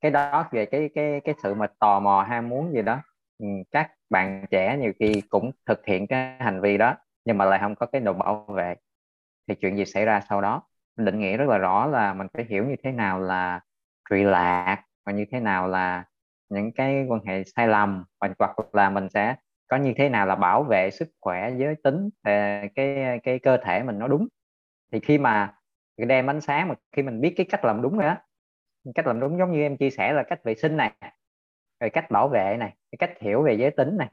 cái 0.00 0.10
đó 0.10 0.48
về 0.52 0.66
cái 0.66 0.90
cái 0.94 1.20
cái 1.24 1.34
sự 1.42 1.54
mà 1.54 1.66
tò 1.78 2.00
mò 2.00 2.22
ham 2.28 2.48
muốn 2.48 2.72
gì 2.72 2.82
đó 2.82 3.00
ừ, 3.38 3.46
các 3.70 3.90
bạn 4.10 4.44
trẻ 4.50 4.76
nhiều 4.78 4.92
khi 4.98 5.22
cũng 5.28 5.50
thực 5.66 5.86
hiện 5.86 6.06
cái 6.06 6.36
hành 6.40 6.60
vi 6.60 6.78
đó 6.78 6.94
nhưng 7.24 7.38
mà 7.38 7.44
lại 7.44 7.58
không 7.62 7.74
có 7.74 7.86
cái 7.86 8.00
đồ 8.00 8.12
bảo 8.12 8.44
vệ 8.48 8.74
thì 9.48 9.54
chuyện 9.54 9.76
gì 9.76 9.84
xảy 9.84 10.04
ra 10.04 10.20
sau 10.28 10.40
đó. 10.40 10.62
Định 10.96 11.18
nghĩa 11.20 11.36
rất 11.36 11.48
là 11.48 11.58
rõ 11.58 11.86
là 11.86 12.14
mình 12.14 12.26
phải 12.34 12.44
hiểu 12.50 12.66
như 12.66 12.76
thế 12.84 12.92
nào 12.92 13.20
là 13.20 13.60
trụy 14.10 14.24
lạc 14.24 14.84
và 15.06 15.12
như 15.12 15.24
thế 15.32 15.40
nào 15.40 15.68
là 15.68 16.04
những 16.48 16.72
cái 16.72 17.06
quan 17.08 17.20
hệ 17.26 17.44
sai 17.56 17.68
lầm 17.68 18.04
và 18.20 18.28
hoặc 18.38 18.74
là 18.74 18.90
mình 18.90 19.08
sẽ 19.14 19.36
có 19.72 19.78
như 19.78 19.92
thế 19.96 20.08
nào 20.08 20.26
là 20.26 20.34
bảo 20.34 20.62
vệ 20.62 20.90
sức 20.90 21.08
khỏe 21.20 21.50
giới 21.56 21.74
tính 21.84 22.10
ờ, 22.22 22.32
cái 22.74 23.20
cái 23.22 23.38
cơ 23.38 23.56
thể 23.56 23.82
mình 23.82 23.98
nó 23.98 24.08
đúng? 24.08 24.28
Thì 24.92 25.00
khi 25.00 25.18
mà 25.18 25.54
đem 25.96 26.30
ánh 26.30 26.40
sáng 26.40 26.68
mà 26.68 26.74
khi 26.96 27.02
mình 27.02 27.20
biết 27.20 27.34
cái 27.36 27.46
cách 27.50 27.64
làm 27.64 27.82
đúng 27.82 27.98
nữa 27.98 28.16
cách 28.94 29.06
làm 29.06 29.20
đúng 29.20 29.38
giống 29.38 29.52
như 29.52 29.60
em 29.60 29.76
chia 29.76 29.90
sẻ 29.90 30.12
là 30.12 30.22
cách 30.22 30.44
vệ 30.44 30.54
sinh 30.54 30.76
này 30.76 30.92
rồi 31.80 31.90
cách 31.90 32.10
bảo 32.10 32.28
vệ 32.28 32.56
này 32.58 32.74
cách 32.98 33.10
hiểu 33.20 33.42
về 33.42 33.54
giới 33.54 33.70
tính 33.70 33.96
này. 33.96 34.08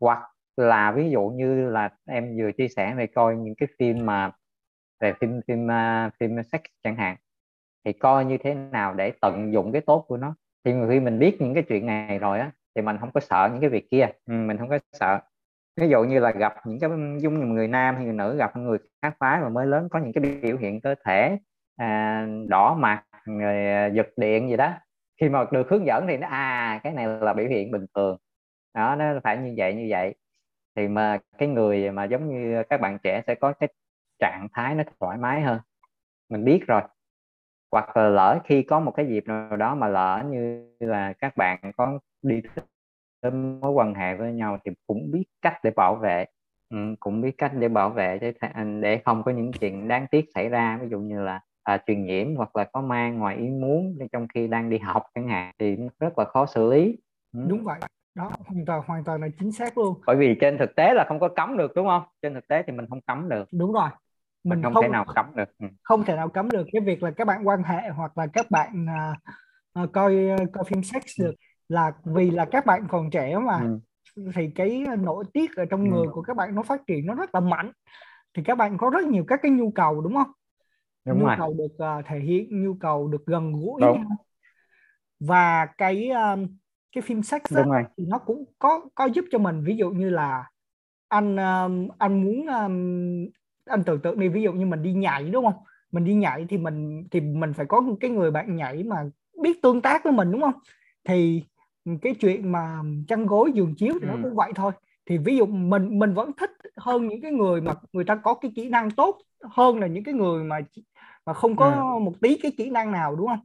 Hoặc 0.00 0.22
là 0.56 0.92
ví 0.92 1.10
dụ 1.10 1.28
như 1.28 1.70
là 1.70 1.90
em 2.06 2.36
vừa 2.38 2.52
chia 2.52 2.68
sẻ 2.68 2.94
về 2.94 3.06
coi 3.06 3.36
những 3.36 3.54
cái 3.54 3.68
phim 3.78 4.06
mà 4.06 4.32
về 5.00 5.12
phim 5.20 5.40
phim 5.48 5.66
uh, 5.66 6.12
phim 6.20 6.42
sex 6.42 6.60
chẳng 6.82 6.96
hạn 6.96 7.16
thì 7.84 7.92
coi 7.92 8.24
như 8.24 8.38
thế 8.38 8.54
nào 8.54 8.94
để 8.94 9.12
tận 9.20 9.52
dụng 9.52 9.72
cái 9.72 9.82
tốt 9.86 10.04
của 10.08 10.16
nó. 10.16 10.34
Thì 10.64 10.72
khi 10.90 11.00
mình 11.00 11.18
biết 11.18 11.36
những 11.40 11.54
cái 11.54 11.62
chuyện 11.68 11.86
này 11.86 12.18
rồi 12.18 12.40
á 12.40 12.50
thì 12.74 12.82
mình 12.82 12.96
không 13.00 13.10
có 13.14 13.20
sợ 13.20 13.48
những 13.52 13.60
cái 13.60 13.70
việc 13.70 13.90
kia. 13.90 14.08
Ừ, 14.26 14.32
mình 14.34 14.58
không 14.58 14.68
có 14.68 14.78
sợ. 14.92 15.20
Ví 15.76 15.88
dụ 15.88 16.04
như 16.04 16.20
là 16.20 16.30
gặp 16.30 16.54
những 16.66 16.80
cái 16.80 16.90
dung 17.20 17.40
như 17.40 17.46
người 17.46 17.68
nam 17.68 17.94
hay 17.94 18.04
người 18.04 18.14
nữ 18.14 18.36
gặp 18.36 18.56
người 18.56 18.78
khác 19.02 19.16
phái 19.20 19.40
mà 19.40 19.48
mới 19.48 19.66
lớn 19.66 19.88
có 19.90 19.98
những 19.98 20.12
cái 20.12 20.40
biểu 20.42 20.56
hiện 20.56 20.80
cơ 20.80 20.94
thể 21.04 21.38
à, 21.76 22.26
đỏ 22.48 22.74
mặt 22.74 23.04
người 23.26 23.72
à, 23.72 23.86
giật 23.86 24.06
điện 24.16 24.48
gì 24.50 24.56
đó 24.56 24.72
khi 25.20 25.28
mà 25.28 25.44
được 25.50 25.68
hướng 25.70 25.86
dẫn 25.86 26.06
thì 26.08 26.16
nó 26.16 26.28
à 26.28 26.80
cái 26.82 26.92
này 26.92 27.06
là 27.06 27.32
biểu 27.32 27.46
hiện 27.46 27.70
bình 27.70 27.86
thường. 27.94 28.18
Đó 28.74 28.94
nó 28.96 29.20
phải 29.24 29.36
như 29.38 29.54
vậy 29.56 29.74
như 29.74 29.86
vậy. 29.90 30.14
Thì 30.76 30.88
mà 30.88 31.18
cái 31.38 31.48
người 31.48 31.90
mà 31.90 32.04
giống 32.04 32.28
như 32.28 32.62
các 32.70 32.80
bạn 32.80 32.98
trẻ 33.02 33.22
sẽ 33.26 33.34
có 33.34 33.52
cái 33.52 33.68
trạng 34.18 34.48
thái 34.52 34.74
nó 34.74 34.84
thoải 35.00 35.18
mái 35.18 35.42
hơn. 35.42 35.60
Mình 36.30 36.44
biết 36.44 36.60
rồi. 36.66 36.82
Hoặc 37.72 37.96
là 37.96 38.08
lỡ 38.08 38.38
khi 38.44 38.62
có 38.62 38.80
một 38.80 38.90
cái 38.90 39.06
dịp 39.06 39.24
nào 39.26 39.56
đó 39.56 39.74
mà 39.74 39.88
lỡ 39.88 40.22
như 40.30 40.68
là 40.80 41.12
các 41.12 41.36
bạn 41.36 41.72
có 41.76 41.98
đi 42.24 42.42
tới 43.20 43.32
mối 43.32 43.72
quan 43.72 43.94
hệ 43.94 44.14
với 44.14 44.32
nhau 44.32 44.58
thì 44.64 44.70
cũng 44.86 45.10
biết 45.10 45.24
cách 45.42 45.54
để 45.62 45.70
bảo 45.76 45.94
vệ. 45.94 46.24
Ừ, 46.70 46.76
cũng 47.00 47.20
biết 47.20 47.38
cách 47.38 47.52
để 47.58 47.68
bảo 47.68 47.90
vệ 47.90 48.18
để 48.18 48.32
để 48.80 49.00
không 49.04 49.22
có 49.22 49.32
những 49.32 49.52
chuyện 49.52 49.88
đáng 49.88 50.06
tiếc 50.10 50.24
xảy 50.34 50.48
ra. 50.48 50.78
Ví 50.82 50.88
dụ 50.90 50.98
như 50.98 51.22
là 51.22 51.40
à, 51.62 51.78
truyền 51.86 52.04
nhiễm 52.06 52.36
hoặc 52.36 52.56
là 52.56 52.64
có 52.64 52.80
mang 52.80 53.18
ngoài 53.18 53.36
ý 53.36 53.48
muốn 53.48 53.98
trong 54.12 54.28
khi 54.34 54.48
đang 54.48 54.70
đi 54.70 54.78
học 54.78 55.02
chẳng 55.14 55.28
hạn 55.28 55.54
thì 55.58 55.76
rất 56.00 56.18
là 56.18 56.24
khó 56.24 56.46
xử 56.46 56.70
lý. 56.70 56.96
Ừ. 57.32 57.40
đúng 57.48 57.64
vậy. 57.64 57.80
Đó 58.14 58.30
hoàn 58.46 58.64
toàn 58.66 58.82
hoàn 58.86 59.04
toàn 59.04 59.20
là 59.20 59.28
chính 59.38 59.52
xác 59.52 59.78
luôn. 59.78 60.00
Bởi 60.06 60.16
vì 60.16 60.36
trên 60.40 60.58
thực 60.58 60.76
tế 60.76 60.94
là 60.94 61.04
không 61.08 61.20
có 61.20 61.28
cấm 61.28 61.56
được 61.56 61.72
đúng 61.74 61.86
không? 61.86 62.02
Trên 62.22 62.34
thực 62.34 62.48
tế 62.48 62.62
thì 62.66 62.72
mình 62.72 62.86
không 62.88 63.00
cấm 63.00 63.28
được. 63.28 63.48
Đúng 63.52 63.72
rồi. 63.72 63.88
Mình 64.44 64.62
không, 64.62 64.74
không 64.74 64.82
thể 64.82 64.88
nào 64.88 65.04
cấm 65.14 65.26
được. 65.36 65.48
Ừ. 65.58 65.66
không 65.82 66.04
thể 66.04 66.16
nào 66.16 66.28
cấm 66.28 66.50
được 66.50 66.66
cái 66.72 66.80
việc 66.80 67.02
là 67.02 67.10
các 67.10 67.26
bạn 67.26 67.48
quan 67.48 67.62
hệ 67.62 67.88
hoặc 67.88 68.18
là 68.18 68.26
các 68.26 68.46
bạn 68.50 68.86
uh, 68.86 69.82
uh, 69.84 69.92
coi 69.92 70.16
coi 70.52 70.64
phim 70.64 70.82
sex 70.82 71.02
được 71.20 71.34
là 71.68 71.92
vì 72.04 72.30
là 72.30 72.44
các 72.44 72.66
bạn 72.66 72.86
còn 72.88 73.10
trẻ 73.10 73.38
mà 73.38 73.60
ừ. 74.16 74.30
thì 74.34 74.50
cái 74.54 74.84
nội 74.98 75.24
tiết 75.32 75.56
ở 75.56 75.64
trong 75.64 75.84
ừ. 75.84 75.90
người 75.90 76.06
của 76.12 76.22
các 76.22 76.36
bạn 76.36 76.54
nó 76.54 76.62
phát 76.62 76.80
triển 76.86 77.06
nó 77.06 77.14
rất 77.14 77.34
là 77.34 77.40
mạnh 77.40 77.72
thì 78.34 78.42
các 78.42 78.58
bạn 78.58 78.78
có 78.78 78.90
rất 78.90 79.04
nhiều 79.04 79.24
các 79.28 79.40
cái 79.42 79.50
nhu 79.50 79.70
cầu 79.70 80.00
đúng 80.00 80.14
không 80.14 80.32
đúng 81.04 81.18
nhu 81.18 81.26
rồi. 81.26 81.36
cầu 81.38 81.54
được 81.58 81.98
uh, 81.98 82.04
thể 82.06 82.18
hiện 82.18 82.64
nhu 82.64 82.74
cầu 82.74 83.08
được 83.08 83.26
gần 83.26 83.52
gũi 83.52 83.80
đúng. 83.80 84.04
và 85.20 85.66
cái 85.66 86.08
um, 86.10 86.46
cái 86.92 87.02
phim 87.02 87.22
sex 87.22 87.42
đó, 87.50 87.64
thì 87.96 88.04
nó 88.06 88.18
cũng 88.18 88.44
có 88.58 88.80
có 88.94 89.04
giúp 89.04 89.24
cho 89.30 89.38
mình 89.38 89.64
ví 89.64 89.76
dụ 89.76 89.90
như 89.90 90.10
là 90.10 90.44
anh 91.08 91.36
um, 91.36 91.88
anh 91.98 92.24
muốn 92.24 92.46
um, 92.46 93.26
anh 93.64 93.84
tưởng 93.86 94.00
tượng 94.00 94.18
đi 94.18 94.28
ví 94.28 94.42
dụ 94.42 94.52
như 94.52 94.66
mình 94.66 94.82
đi 94.82 94.92
nhảy 94.92 95.30
đúng 95.30 95.44
không 95.44 95.64
mình 95.92 96.04
đi 96.04 96.14
nhảy 96.14 96.46
thì 96.48 96.58
mình 96.58 97.06
thì 97.10 97.20
mình 97.20 97.52
phải 97.52 97.66
có 97.66 97.82
cái 98.00 98.10
người 98.10 98.30
bạn 98.30 98.56
nhảy 98.56 98.82
mà 98.82 99.04
biết 99.42 99.62
tương 99.62 99.82
tác 99.82 100.04
với 100.04 100.12
mình 100.12 100.32
đúng 100.32 100.40
không 100.40 100.54
thì 101.04 101.44
cái 102.02 102.14
chuyện 102.14 102.52
mà 102.52 102.82
chăn 103.08 103.26
gối 103.26 103.52
giường 103.54 103.74
chiếu 103.74 103.94
thì 104.02 104.08
ừ. 104.08 104.10
nó 104.10 104.16
cũng 104.22 104.34
vậy 104.34 104.52
thôi 104.54 104.72
thì 105.06 105.18
ví 105.18 105.36
dụ 105.36 105.46
mình 105.46 105.98
mình 105.98 106.14
vẫn 106.14 106.30
thích 106.32 106.50
hơn 106.76 107.08
những 107.08 107.20
cái 107.20 107.32
người 107.32 107.60
mà 107.60 107.74
người 107.92 108.04
ta 108.04 108.14
có 108.14 108.34
cái 108.34 108.52
kỹ 108.56 108.68
năng 108.68 108.90
tốt 108.90 109.18
hơn 109.42 109.80
là 109.80 109.86
những 109.86 110.04
cái 110.04 110.14
người 110.14 110.44
mà 110.44 110.60
mà 111.26 111.34
không 111.34 111.56
có 111.56 111.66
ừ. 111.66 111.98
một 111.98 112.12
tí 112.20 112.38
cái 112.42 112.52
kỹ 112.56 112.70
năng 112.70 112.92
nào 112.92 113.16
đúng 113.16 113.26
không 113.26 113.40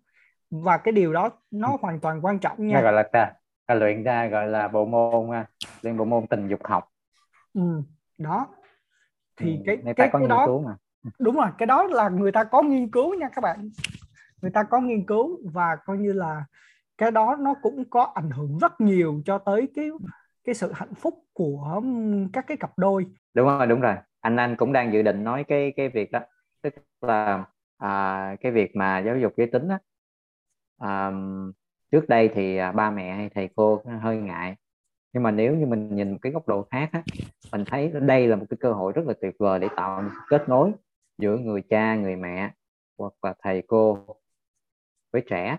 và 0.49 0.77
cái 0.77 0.91
điều 0.91 1.13
đó 1.13 1.29
nó 1.51 1.71
ừ. 1.71 1.77
hoàn 1.81 1.99
toàn 1.99 2.25
quan 2.25 2.39
trọng 2.39 2.67
nha 2.67 2.81
gọi 2.81 2.93
là 2.93 3.03
ta, 3.03 3.31
ta 3.65 3.75
luyện 3.75 4.03
ra 4.03 4.27
gọi 4.27 4.47
là 4.47 4.67
bộ 4.67 4.85
môn 4.85 5.31
à, 5.31 5.45
luyện 5.81 5.97
bộ 5.97 6.05
môn 6.05 6.27
tình 6.27 6.47
dục 6.47 6.59
học 6.63 6.89
ừ. 7.53 7.81
đó 8.17 8.47
thì 9.37 9.55
ừ, 9.55 9.61
cái 9.65 9.77
cái, 9.85 9.93
cái, 9.93 10.09
cái 10.13 10.27
đó 10.27 10.59
mà. 10.65 10.75
đúng 11.19 11.35
rồi 11.35 11.47
cái 11.57 11.67
đó 11.67 11.83
là 11.83 12.09
người 12.09 12.31
ta 12.31 12.43
có 12.43 12.61
nghiên 12.61 12.91
cứu 12.91 13.13
nha 13.13 13.29
các 13.29 13.41
bạn 13.41 13.69
người 14.41 14.51
ta 14.51 14.63
có 14.63 14.79
nghiên 14.79 15.05
cứu 15.05 15.39
và 15.53 15.75
coi 15.85 15.97
như 15.97 16.13
là 16.13 16.45
cái 16.99 17.11
đó 17.11 17.37
nó 17.39 17.53
cũng 17.61 17.83
có 17.89 18.11
ảnh 18.15 18.29
hưởng 18.29 18.57
rất 18.57 18.81
nhiều 18.81 19.21
cho 19.25 19.37
tới 19.37 19.67
cái 19.75 19.89
cái 20.43 20.55
sự 20.55 20.71
hạnh 20.75 20.93
phúc 20.95 21.13
của 21.33 21.81
các 22.33 22.47
cái 22.47 22.57
cặp 22.57 22.71
đôi. 22.77 23.05
Đúng 23.33 23.47
rồi 23.47 23.67
đúng 23.67 23.81
rồi. 23.81 23.95
Anh 24.19 24.37
anh 24.37 24.55
cũng 24.55 24.73
đang 24.73 24.93
dự 24.93 25.01
định 25.01 25.23
nói 25.23 25.43
cái 25.43 25.73
cái 25.75 25.89
việc 25.89 26.11
đó. 26.11 26.19
Tức 26.61 26.73
là 27.01 27.45
à, 27.77 28.35
cái 28.41 28.51
việc 28.51 28.75
mà 28.75 28.99
giáo 28.99 29.17
dục 29.17 29.33
giới 29.37 29.47
tính 29.47 29.67
á 29.67 29.79
à, 30.77 31.11
trước 31.91 32.09
đây 32.09 32.29
thì 32.33 32.57
à, 32.57 32.71
ba 32.71 32.91
mẹ 32.91 33.15
hay 33.15 33.29
thầy 33.29 33.49
cô 33.55 33.81
hơi 34.01 34.17
ngại. 34.17 34.55
Nhưng 35.13 35.23
mà 35.23 35.31
nếu 35.31 35.55
như 35.55 35.65
mình 35.65 35.95
nhìn 35.95 36.11
một 36.11 36.17
cái 36.21 36.31
góc 36.31 36.47
độ 36.47 36.67
khác 36.71 36.89
á, 36.91 37.03
mình 37.51 37.63
thấy 37.65 37.91
đây 38.01 38.27
là 38.27 38.35
một 38.35 38.45
cái 38.49 38.57
cơ 38.59 38.73
hội 38.73 38.91
rất 38.91 39.07
là 39.07 39.13
tuyệt 39.21 39.35
vời 39.39 39.59
để 39.59 39.67
tạo 39.75 40.01
một 40.01 40.09
kết 40.29 40.49
nối 40.49 40.71
giữa 41.17 41.37
người 41.37 41.61
cha 41.69 41.95
người 41.95 42.15
mẹ 42.15 42.51
hoặc 42.97 43.13
là 43.21 43.33
thầy 43.43 43.63
cô 43.67 44.05
với 45.13 45.23
trẻ 45.29 45.57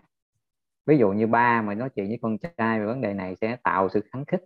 ví 0.86 0.98
dụ 0.98 1.12
như 1.12 1.26
ba 1.26 1.62
mà 1.62 1.74
nói 1.74 1.88
chuyện 1.94 2.08
với 2.08 2.18
con 2.22 2.38
trai 2.38 2.80
về 2.80 2.86
vấn 2.86 3.00
đề 3.00 3.14
này 3.14 3.36
sẽ 3.40 3.56
tạo 3.62 3.88
sự 3.88 4.00
kháng 4.12 4.24
khích. 4.24 4.44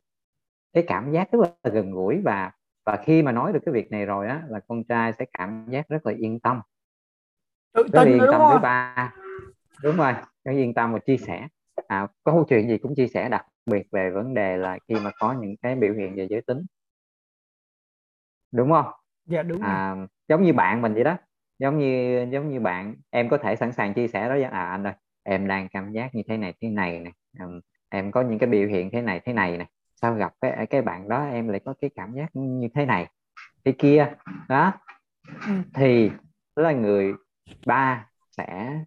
Cái 0.72 0.84
cảm 0.86 1.12
giác 1.12 1.32
rất 1.32 1.38
là 1.62 1.70
gần 1.70 1.90
gũi 1.90 2.20
và 2.24 2.52
và 2.86 2.96
khi 3.04 3.22
mà 3.22 3.32
nói 3.32 3.52
được 3.52 3.60
cái 3.66 3.72
việc 3.72 3.90
này 3.90 4.06
rồi 4.06 4.26
á 4.26 4.42
là 4.48 4.60
con 4.68 4.84
trai 4.84 5.12
sẽ 5.12 5.24
cảm 5.32 5.66
giác 5.70 5.88
rất 5.88 6.06
là 6.06 6.12
yên 6.18 6.40
tâm. 6.40 6.60
Tự 7.72 7.82
rất 7.82 7.94
là 7.94 8.04
tin 8.04 8.12
yên 8.12 8.18
đúng 8.18 8.30
tâm 8.30 8.40
không? 8.40 8.62
ba. 8.62 9.14
Đúng 9.82 9.96
rồi 9.96 10.12
rất 10.44 10.52
yên 10.52 10.74
tâm 10.74 10.92
và 10.92 10.98
chia 10.98 11.16
sẻ. 11.16 11.48
À, 11.88 12.06
có 12.24 12.32
câu 12.32 12.44
chuyện 12.48 12.68
gì 12.68 12.78
cũng 12.78 12.94
chia 12.94 13.06
sẻ 13.06 13.28
đặc 13.28 13.46
biệt 13.66 13.86
về 13.92 14.10
vấn 14.10 14.34
đề 14.34 14.56
là 14.56 14.78
khi 14.88 14.94
mà 14.94 15.10
có 15.18 15.32
những 15.32 15.56
cái 15.62 15.76
biểu 15.76 15.94
hiện 15.94 16.14
về 16.16 16.26
giới 16.30 16.40
tính. 16.46 16.62
Đúng 18.52 18.70
không? 18.70 18.86
Dạ 19.26 19.42
đúng 19.42 19.60
rồi 19.60 19.68
à, 19.70 19.96
giống 20.28 20.42
như 20.42 20.52
bạn 20.52 20.82
mình 20.82 20.94
vậy 20.94 21.04
đó. 21.04 21.16
Giống 21.58 21.78
như 21.78 22.26
giống 22.32 22.48
như 22.48 22.60
bạn 22.60 22.94
em 23.10 23.28
có 23.28 23.38
thể 23.38 23.56
sẵn 23.56 23.72
sàng 23.72 23.94
chia 23.94 24.08
sẻ 24.08 24.28
đó 24.28 24.34
với 24.34 24.42
à 24.42 24.64
anh 24.64 24.86
ơi 24.86 24.94
em 25.24 25.48
đang 25.48 25.68
cảm 25.68 25.92
giác 25.92 26.14
như 26.14 26.22
thế 26.28 26.36
này 26.36 26.54
thế 26.60 26.68
này 26.68 27.04
Ừm, 27.40 27.60
em 27.88 28.12
có 28.12 28.22
những 28.22 28.38
cái 28.38 28.48
biểu 28.48 28.68
hiện 28.68 28.90
thế 28.92 29.02
này 29.02 29.20
thế 29.24 29.32
này 29.32 29.56
này 29.58 29.66
sao 30.02 30.14
gặp 30.14 30.32
cái 30.40 30.66
cái 30.70 30.82
bạn 30.82 31.08
đó 31.08 31.24
em 31.26 31.48
lại 31.48 31.60
có 31.64 31.74
cái 31.80 31.90
cảm 31.96 32.14
giác 32.14 32.30
như 32.34 32.68
thế 32.74 32.86
này 32.86 33.06
thế 33.64 33.72
kia? 33.78 34.12
Đó. 34.48 34.72
Ừ. 35.46 35.52
thì 35.74 36.10
là 36.56 36.72
người 36.72 37.14
ba 37.66 38.08
sẽ 38.36 38.80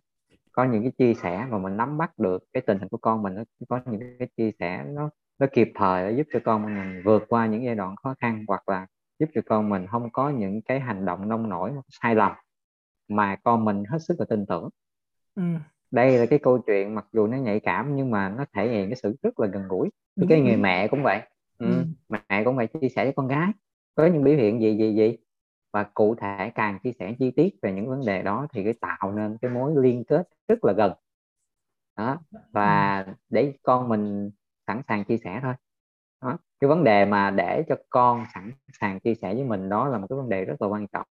có 0.51 0.65
những 0.65 0.83
cái 0.83 0.91
chia 0.97 1.13
sẻ 1.23 1.47
và 1.49 1.57
mình 1.57 1.77
nắm 1.77 1.97
bắt 1.97 2.19
được 2.19 2.43
cái 2.53 2.61
tình 2.67 2.79
hình 2.79 2.89
của 2.89 2.97
con 2.97 3.23
mình 3.23 3.35
nó 3.35 3.43
có 3.69 3.81
những 3.85 4.01
cái 4.19 4.27
chia 4.37 4.51
sẻ 4.59 4.83
nó 4.87 5.09
nó 5.39 5.47
kịp 5.53 5.71
thời 5.75 6.03
để 6.11 6.17
giúp 6.17 6.27
cho 6.33 6.39
con 6.45 6.65
mình 6.65 7.01
vượt 7.05 7.23
qua 7.29 7.45
những 7.47 7.65
giai 7.65 7.75
đoạn 7.75 7.95
khó 7.95 8.15
khăn 8.21 8.45
hoặc 8.47 8.69
là 8.69 8.87
giúp 9.19 9.29
cho 9.35 9.41
con 9.45 9.69
mình 9.69 9.87
không 9.87 10.09
có 10.11 10.29
những 10.29 10.61
cái 10.61 10.79
hành 10.79 11.05
động 11.05 11.29
nông 11.29 11.49
nổi 11.49 11.71
sai 11.89 12.15
lầm 12.15 12.31
mà 13.07 13.35
con 13.43 13.65
mình 13.65 13.83
hết 13.89 13.99
sức 14.01 14.15
là 14.19 14.25
tin 14.29 14.45
tưởng. 14.45 14.69
Ừ. 15.35 15.43
đây 15.91 16.17
là 16.19 16.25
cái 16.25 16.39
câu 16.39 16.57
chuyện 16.67 16.95
mặc 16.95 17.05
dù 17.13 17.27
nó 17.27 17.37
nhạy 17.37 17.59
cảm 17.59 17.95
nhưng 17.95 18.11
mà 18.11 18.29
nó 18.29 18.45
thể 18.55 18.69
hiện 18.69 18.89
cái 18.89 18.95
sự 18.95 19.15
rất 19.23 19.39
là 19.39 19.47
gần 19.47 19.67
gũi 19.67 19.89
Đúng, 20.15 20.29
cái 20.29 20.41
người 20.41 20.57
mẹ 20.57 20.87
cũng 20.87 21.03
vậy 21.03 21.21
ừ. 21.59 21.65
Ừ. 21.65 21.83
mẹ 22.09 22.43
cũng 22.45 22.55
vậy 22.55 22.67
chia 22.67 22.89
sẻ 22.89 23.03
với 23.03 23.13
con 23.15 23.27
gái 23.27 23.51
có 23.95 24.05
những 24.07 24.23
biểu 24.23 24.35
hiện 24.37 24.61
gì 24.61 24.77
gì 24.77 24.95
gì 24.95 25.17
và 25.73 25.83
cụ 25.93 26.15
thể 26.15 26.51
càng 26.55 26.79
chia 26.83 26.91
sẻ 26.99 27.15
chi 27.19 27.31
tiết 27.31 27.49
về 27.61 27.73
những 27.73 27.89
vấn 27.89 28.05
đề 28.05 28.21
đó 28.23 28.47
thì 28.53 28.63
cái 28.63 28.73
tạo 28.81 29.11
nên 29.11 29.37
cái 29.41 29.51
mối 29.51 29.73
liên 29.83 30.03
kết 30.07 30.29
rất 30.47 30.65
là 30.65 30.73
gần 30.73 30.91
đó 31.97 32.17
và 32.51 33.05
để 33.29 33.53
con 33.63 33.89
mình 33.89 34.31
sẵn 34.67 34.81
sàng 34.87 35.03
chia 35.05 35.17
sẻ 35.17 35.39
thôi 35.43 35.53
đó. 36.21 36.37
cái 36.59 36.67
vấn 36.69 36.83
đề 36.83 37.05
mà 37.05 37.31
để 37.31 37.63
cho 37.69 37.75
con 37.89 38.25
sẵn 38.33 38.51
sàng 38.81 38.99
chia 38.99 39.15
sẻ 39.15 39.35
với 39.35 39.43
mình 39.43 39.69
đó 39.69 39.87
là 39.89 39.97
một 39.97 40.07
cái 40.09 40.17
vấn 40.17 40.29
đề 40.29 40.45
rất 40.45 40.61
là 40.61 40.67
quan 40.67 40.87
trọng 40.87 41.07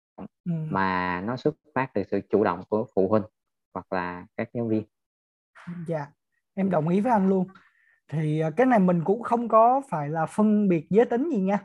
Ừ. 0.46 0.51
mà 0.70 1.22
nó 1.22 1.38
xuất 1.38 1.55
phát 1.75 1.91
từ 1.94 2.03
sự 2.12 2.22
chủ 2.29 2.44
động 2.44 2.63
của 2.70 2.88
phụ 2.96 3.08
huynh 3.10 3.24
hoặc 3.75 3.94
là 3.94 4.25
các 4.38 4.50
giáo 4.53 4.67
viên 4.67 4.84
Dạ, 5.88 6.08
em 6.53 6.70
đồng 6.70 6.88
ý 6.88 7.01
với 7.01 7.12
anh 7.12 7.29
luôn. 7.29 7.48
Thì 8.12 8.39
ờ, 8.39 8.51
cái 8.51 8.65
này 8.65 8.79
mình 8.79 9.01
cũng 9.03 9.24
không 9.24 9.48
có 9.48 9.82
phải 9.89 10.10
là 10.10 10.25
phân 10.25 10.67
biệt 10.67 10.86
giới 10.89 11.05
tính 11.05 11.29
gì 11.29 11.41
nha. 11.41 11.60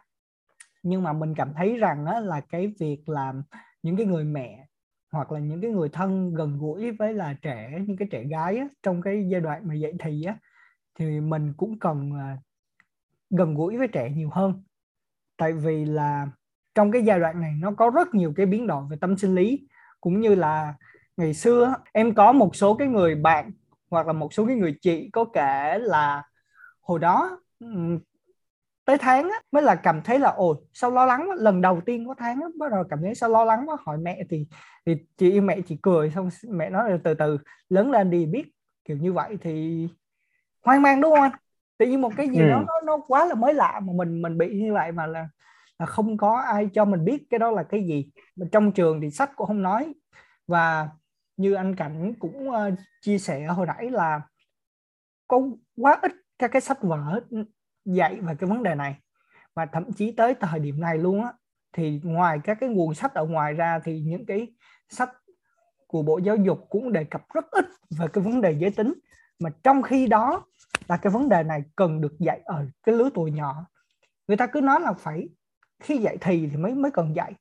Nhưng 0.83 1.03
mà 1.03 1.13
mình 1.13 1.35
cảm 1.35 1.53
thấy 1.57 1.77
rằng 1.77 2.07
á, 2.07 2.21
là 2.21 2.41
cái 2.41 2.73
việc 2.81 3.09
làm 3.09 3.43
những 3.83 3.97
cái 3.97 4.07
người 4.07 4.25
mẹ 4.25 4.67
hoặc 5.13 5.33
là 5.33 5.41
những 5.41 5.61
cái 5.61 5.71
người 5.71 5.89
thân 5.89 6.35
gần 6.35 6.59
gũi 6.59 6.91
với 6.91 7.15
là 7.15 7.35
trẻ 7.43 7.79
những 7.87 7.97
cái 7.97 8.09
trẻ 8.11 8.25
gái 8.25 8.57
á, 8.57 8.69
trong 8.83 9.03
cái 9.03 9.29
giai 9.31 9.41
đoạn 9.41 9.69
mà 9.69 9.75
dậy 9.75 9.93
thì 9.99 10.25
á 10.25 10.37
thì 10.99 11.21
mình 11.21 11.53
cũng 11.57 11.79
cần 11.79 12.13
ờ, 12.13 12.37
gần 13.31 13.55
gũi 13.55 13.77
với 13.79 13.89
trẻ 13.89 14.11
nhiều 14.11 14.31
hơn. 14.33 14.63
Tại 15.37 15.53
vì 15.53 15.85
là 15.85 16.29
trong 16.75 16.93
cái 16.93 17.03
giai 17.03 17.21
đoạn 17.21 17.41
này 17.41 17.55
nó 17.61 17.73
có 17.73 17.91
rất 17.91 18.15
nhiều 18.15 18.33
cái 18.37 18.47
biến 18.47 18.67
đổi 18.67 18.85
về 18.91 18.97
tâm 19.01 19.17
sinh 19.17 19.35
lý 19.35 19.69
cũng 20.01 20.21
như 20.21 20.35
là 20.35 20.75
ngày 21.21 21.35
xưa 21.35 21.75
em 21.93 22.15
có 22.15 22.33
một 22.33 22.57
số 22.57 22.75
cái 22.75 22.89
người 22.89 23.15
bạn 23.15 23.53
hoặc 23.91 24.07
là 24.07 24.13
một 24.13 24.33
số 24.35 24.47
cái 24.47 24.57
người 24.57 24.77
chị 24.83 25.11
có 25.13 25.25
kể 25.25 25.79
là 25.79 26.23
hồi 26.83 26.99
đó 26.99 27.41
tới 28.85 28.99
tháng 28.99 29.31
á, 29.31 29.37
mới 29.53 29.63
là 29.63 29.75
cảm 29.75 30.03
thấy 30.03 30.19
là 30.19 30.31
ồ 30.31 30.63
sao 30.73 30.91
lo 30.91 31.07
lắng 31.07 31.27
quá. 31.29 31.37
lần 31.39 31.61
đầu 31.61 31.81
tiên 31.87 32.07
có 32.09 32.15
tháng 32.19 32.41
á, 32.41 32.49
bắt 32.59 32.73
đầu 32.73 32.85
cảm 32.91 32.99
thấy 33.03 33.15
sao 33.15 33.29
lo 33.31 33.45
lắng 33.45 33.65
quá 33.69 33.77
hỏi 33.87 33.99
mẹ 33.99 34.19
thì 34.31 34.47
thì 34.87 34.97
chị 35.17 35.31
yêu 35.33 35.43
mẹ 35.43 35.61
chỉ 35.67 35.77
cười 35.83 36.11
xong 36.11 36.29
mẹ 36.49 36.71
nói 36.71 36.91
là 36.91 36.99
từ 37.05 37.15
từ 37.15 37.39
lớn 37.69 37.91
lên 37.91 38.11
đi 38.11 38.27
biết 38.27 38.45
kiểu 38.85 38.97
như 38.97 39.13
vậy 39.13 39.39
thì 39.43 39.89
hoang 40.65 40.83
mang 40.83 41.01
đúng 41.01 41.11
không 41.13 41.23
anh 41.23 41.33
tự 41.79 41.87
nhiên 41.87 42.01
một 42.01 42.13
cái 42.17 42.29
gì 42.29 42.39
Ừ. 42.41 42.49
đó 42.49 42.65
nó 42.67 42.73
nó 42.87 42.99
quá 43.09 43.27
là 43.27 43.35
mới 43.35 43.55
lạ 43.55 43.81
mà 43.85 43.93
mình 43.97 44.23
mình 44.23 44.39
bị 44.39 44.49
như 44.63 44.73
vậy 44.73 44.93
mà 44.93 45.07
là 45.07 45.29
là 45.79 45.87
không 45.87 46.17
có 46.17 46.37
ai 46.41 46.69
cho 46.75 46.85
mình 46.85 47.05
biết 47.05 47.23
cái 47.31 47.39
đó 47.39 47.51
là 47.51 47.63
cái 47.63 47.85
gì 47.87 48.11
trong 48.53 48.73
trường 48.73 49.01
thì 49.01 49.11
sách 49.11 49.31
cũng 49.37 49.47
không 49.47 49.63
nói 49.63 49.95
và 50.47 50.89
như 51.41 51.55
anh 51.55 51.77
Cảnh 51.77 52.15
cũng 52.19 52.49
uh, 52.49 52.55
chia 53.01 53.19
sẻ 53.19 53.47
hồi 53.47 53.67
nãy 53.67 53.91
là 53.91 54.21
có 55.29 55.41
quá 55.77 55.99
ít 56.03 56.13
các 56.39 56.51
cái 56.53 56.61
sách 56.61 56.83
vở 56.83 57.21
dạy 57.85 58.21
về 58.21 58.35
cái 58.39 58.51
vấn 58.51 58.63
đề 58.63 58.75
này. 58.75 58.97
Và 59.55 59.67
thậm 59.67 59.93
chí 59.93 60.13
tới 60.13 60.35
thời 60.41 60.61
điểm 60.61 60.81
này 60.81 60.99
luôn 60.99 61.25
á 61.25 61.33
thì 61.73 62.01
ngoài 62.05 62.39
các 62.45 62.59
cái 62.61 62.69
nguồn 62.69 62.95
sách 62.95 63.15
ở 63.15 63.27
ngoài 63.27 63.55
ra 63.55 63.81
thì 63.85 64.01
những 64.01 64.27
cái 64.27 64.49
sách 64.89 65.11
của 65.87 66.03
Bộ 66.03 66.19
Giáo 66.19 66.37
dục 66.37 66.67
cũng 66.71 66.93
đề 66.93 67.05
cập 67.05 67.23
rất 67.35 67.51
ít 67.51 67.65
về 67.99 68.07
cái 68.13 68.25
vấn 68.25 68.41
đề 68.41 68.53
giới 68.53 68.71
tính. 68.71 68.95
Mà 69.39 69.51
trong 69.63 69.83
khi 69.83 70.07
đó 70.07 70.45
là 70.89 70.97
cái 70.97 71.13
vấn 71.13 71.29
đề 71.29 71.43
này 71.43 71.65
cần 71.77 72.01
được 72.01 72.19
dạy 72.19 72.41
ở 72.45 72.67
cái 72.83 72.95
lứa 72.95 73.11
tuổi 73.15 73.31
nhỏ. 73.31 73.67
Người 74.29 74.37
ta 74.37 74.47
cứ 74.47 74.61
nói 74.61 74.81
là 74.81 74.93
phải 74.93 75.29
khi 75.83 75.99
dạy 75.99 76.17
thì 76.21 76.49
thì 76.51 76.57
mới 76.57 76.75
mới 76.75 76.91
cần 76.91 77.17
dạy. 77.17 77.35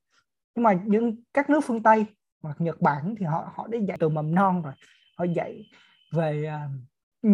Nhưng 0.56 0.64
mà 0.64 0.74
những 0.86 1.24
các 1.34 1.50
nước 1.50 1.62
phương 1.64 1.84
Tây 1.84 2.06
hoặc 2.42 2.62
Nhật 2.62 2.82
Bản 2.82 3.16
thì 3.20 3.26
họ 3.26 3.52
họ 3.56 3.68
đã 3.68 3.78
dạy 3.78 3.98
từ 4.00 4.10
mầm 4.10 4.36
non 4.36 4.62
rồi. 4.62 4.74
Họ 5.18 5.26
dạy 5.26 5.66
về 6.12 6.46
à, 6.46 6.70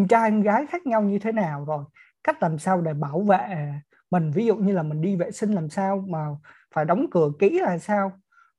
trai 0.09 0.31
gái 0.41 0.65
khác 0.69 0.85
nhau 0.85 1.01
như 1.01 1.19
thế 1.19 1.31
nào 1.31 1.65
rồi. 1.65 1.83
Cách 2.23 2.43
làm 2.43 2.57
sao 2.59 2.81
để 2.81 2.93
bảo 2.93 3.21
vệ 3.21 3.73
mình. 4.11 4.31
Ví 4.31 4.45
dụ 4.45 4.55
như 4.55 4.73
là 4.73 4.83
mình 4.83 5.01
đi 5.01 5.15
vệ 5.15 5.31
sinh 5.31 5.51
làm 5.51 5.69
sao 5.69 6.05
mà 6.07 6.27
phải 6.73 6.85
đóng 6.85 7.05
cửa 7.11 7.31
kỹ 7.39 7.59
là 7.59 7.77
sao. 7.77 8.11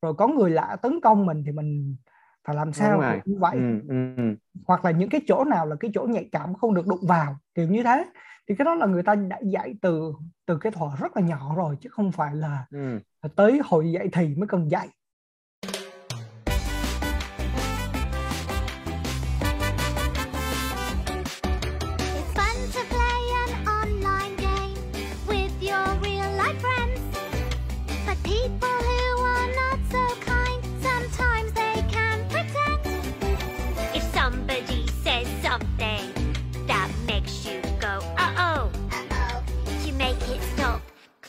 Rồi 0.03 0.15
có 0.15 0.29
người 0.29 0.51
lạ 0.51 0.77
tấn 0.83 1.01
công 1.01 1.27
mình 1.27 1.43
thì 1.47 1.53
mình 1.53 1.97
phải 2.45 2.57
làm 2.57 2.73
sao 2.73 3.03
như 3.25 3.39
vậy. 3.39 3.57
Ừ, 3.57 3.81
ừ, 3.89 4.15
ừ. 4.17 4.37
hoặc 4.67 4.85
là 4.85 4.91
những 4.91 5.09
cái 5.09 5.21
chỗ 5.27 5.45
nào 5.45 5.67
là 5.67 5.77
cái 5.81 5.91
chỗ 5.95 6.03
nhạy 6.03 6.29
cảm 6.33 6.55
không 6.55 6.75
được 6.75 6.87
đụng 6.87 7.07
vào 7.09 7.37
kiểu 7.55 7.69
như 7.69 7.83
thế. 7.83 8.05
Thì 8.49 8.55
cái 8.55 8.65
đó 8.65 8.75
là 8.75 8.87
người 8.87 9.03
ta 9.03 9.15
đã 9.15 9.39
dạy 9.45 9.75
từ 9.83 10.13
từ 10.47 10.59
cái 10.59 10.73
thuở 10.73 10.89
rất 10.99 11.17
là 11.17 11.23
nhỏ 11.23 11.55
rồi 11.57 11.77
chứ 11.81 11.89
không 11.93 12.13
phải 12.13 12.35
là 12.35 12.67
ừ. 12.71 12.99
là 13.23 13.29
tới 13.37 13.61
hồi 13.65 13.93
dạy 13.93 14.09
thì 14.13 14.35
mới 14.35 14.49
cần 14.49 14.71
dạy 14.71 14.89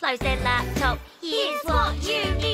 close 0.07 0.19
their 0.19 0.37
laptop. 0.37 0.99
Here's 1.21 1.61
what 1.65 1.93
you 2.07 2.46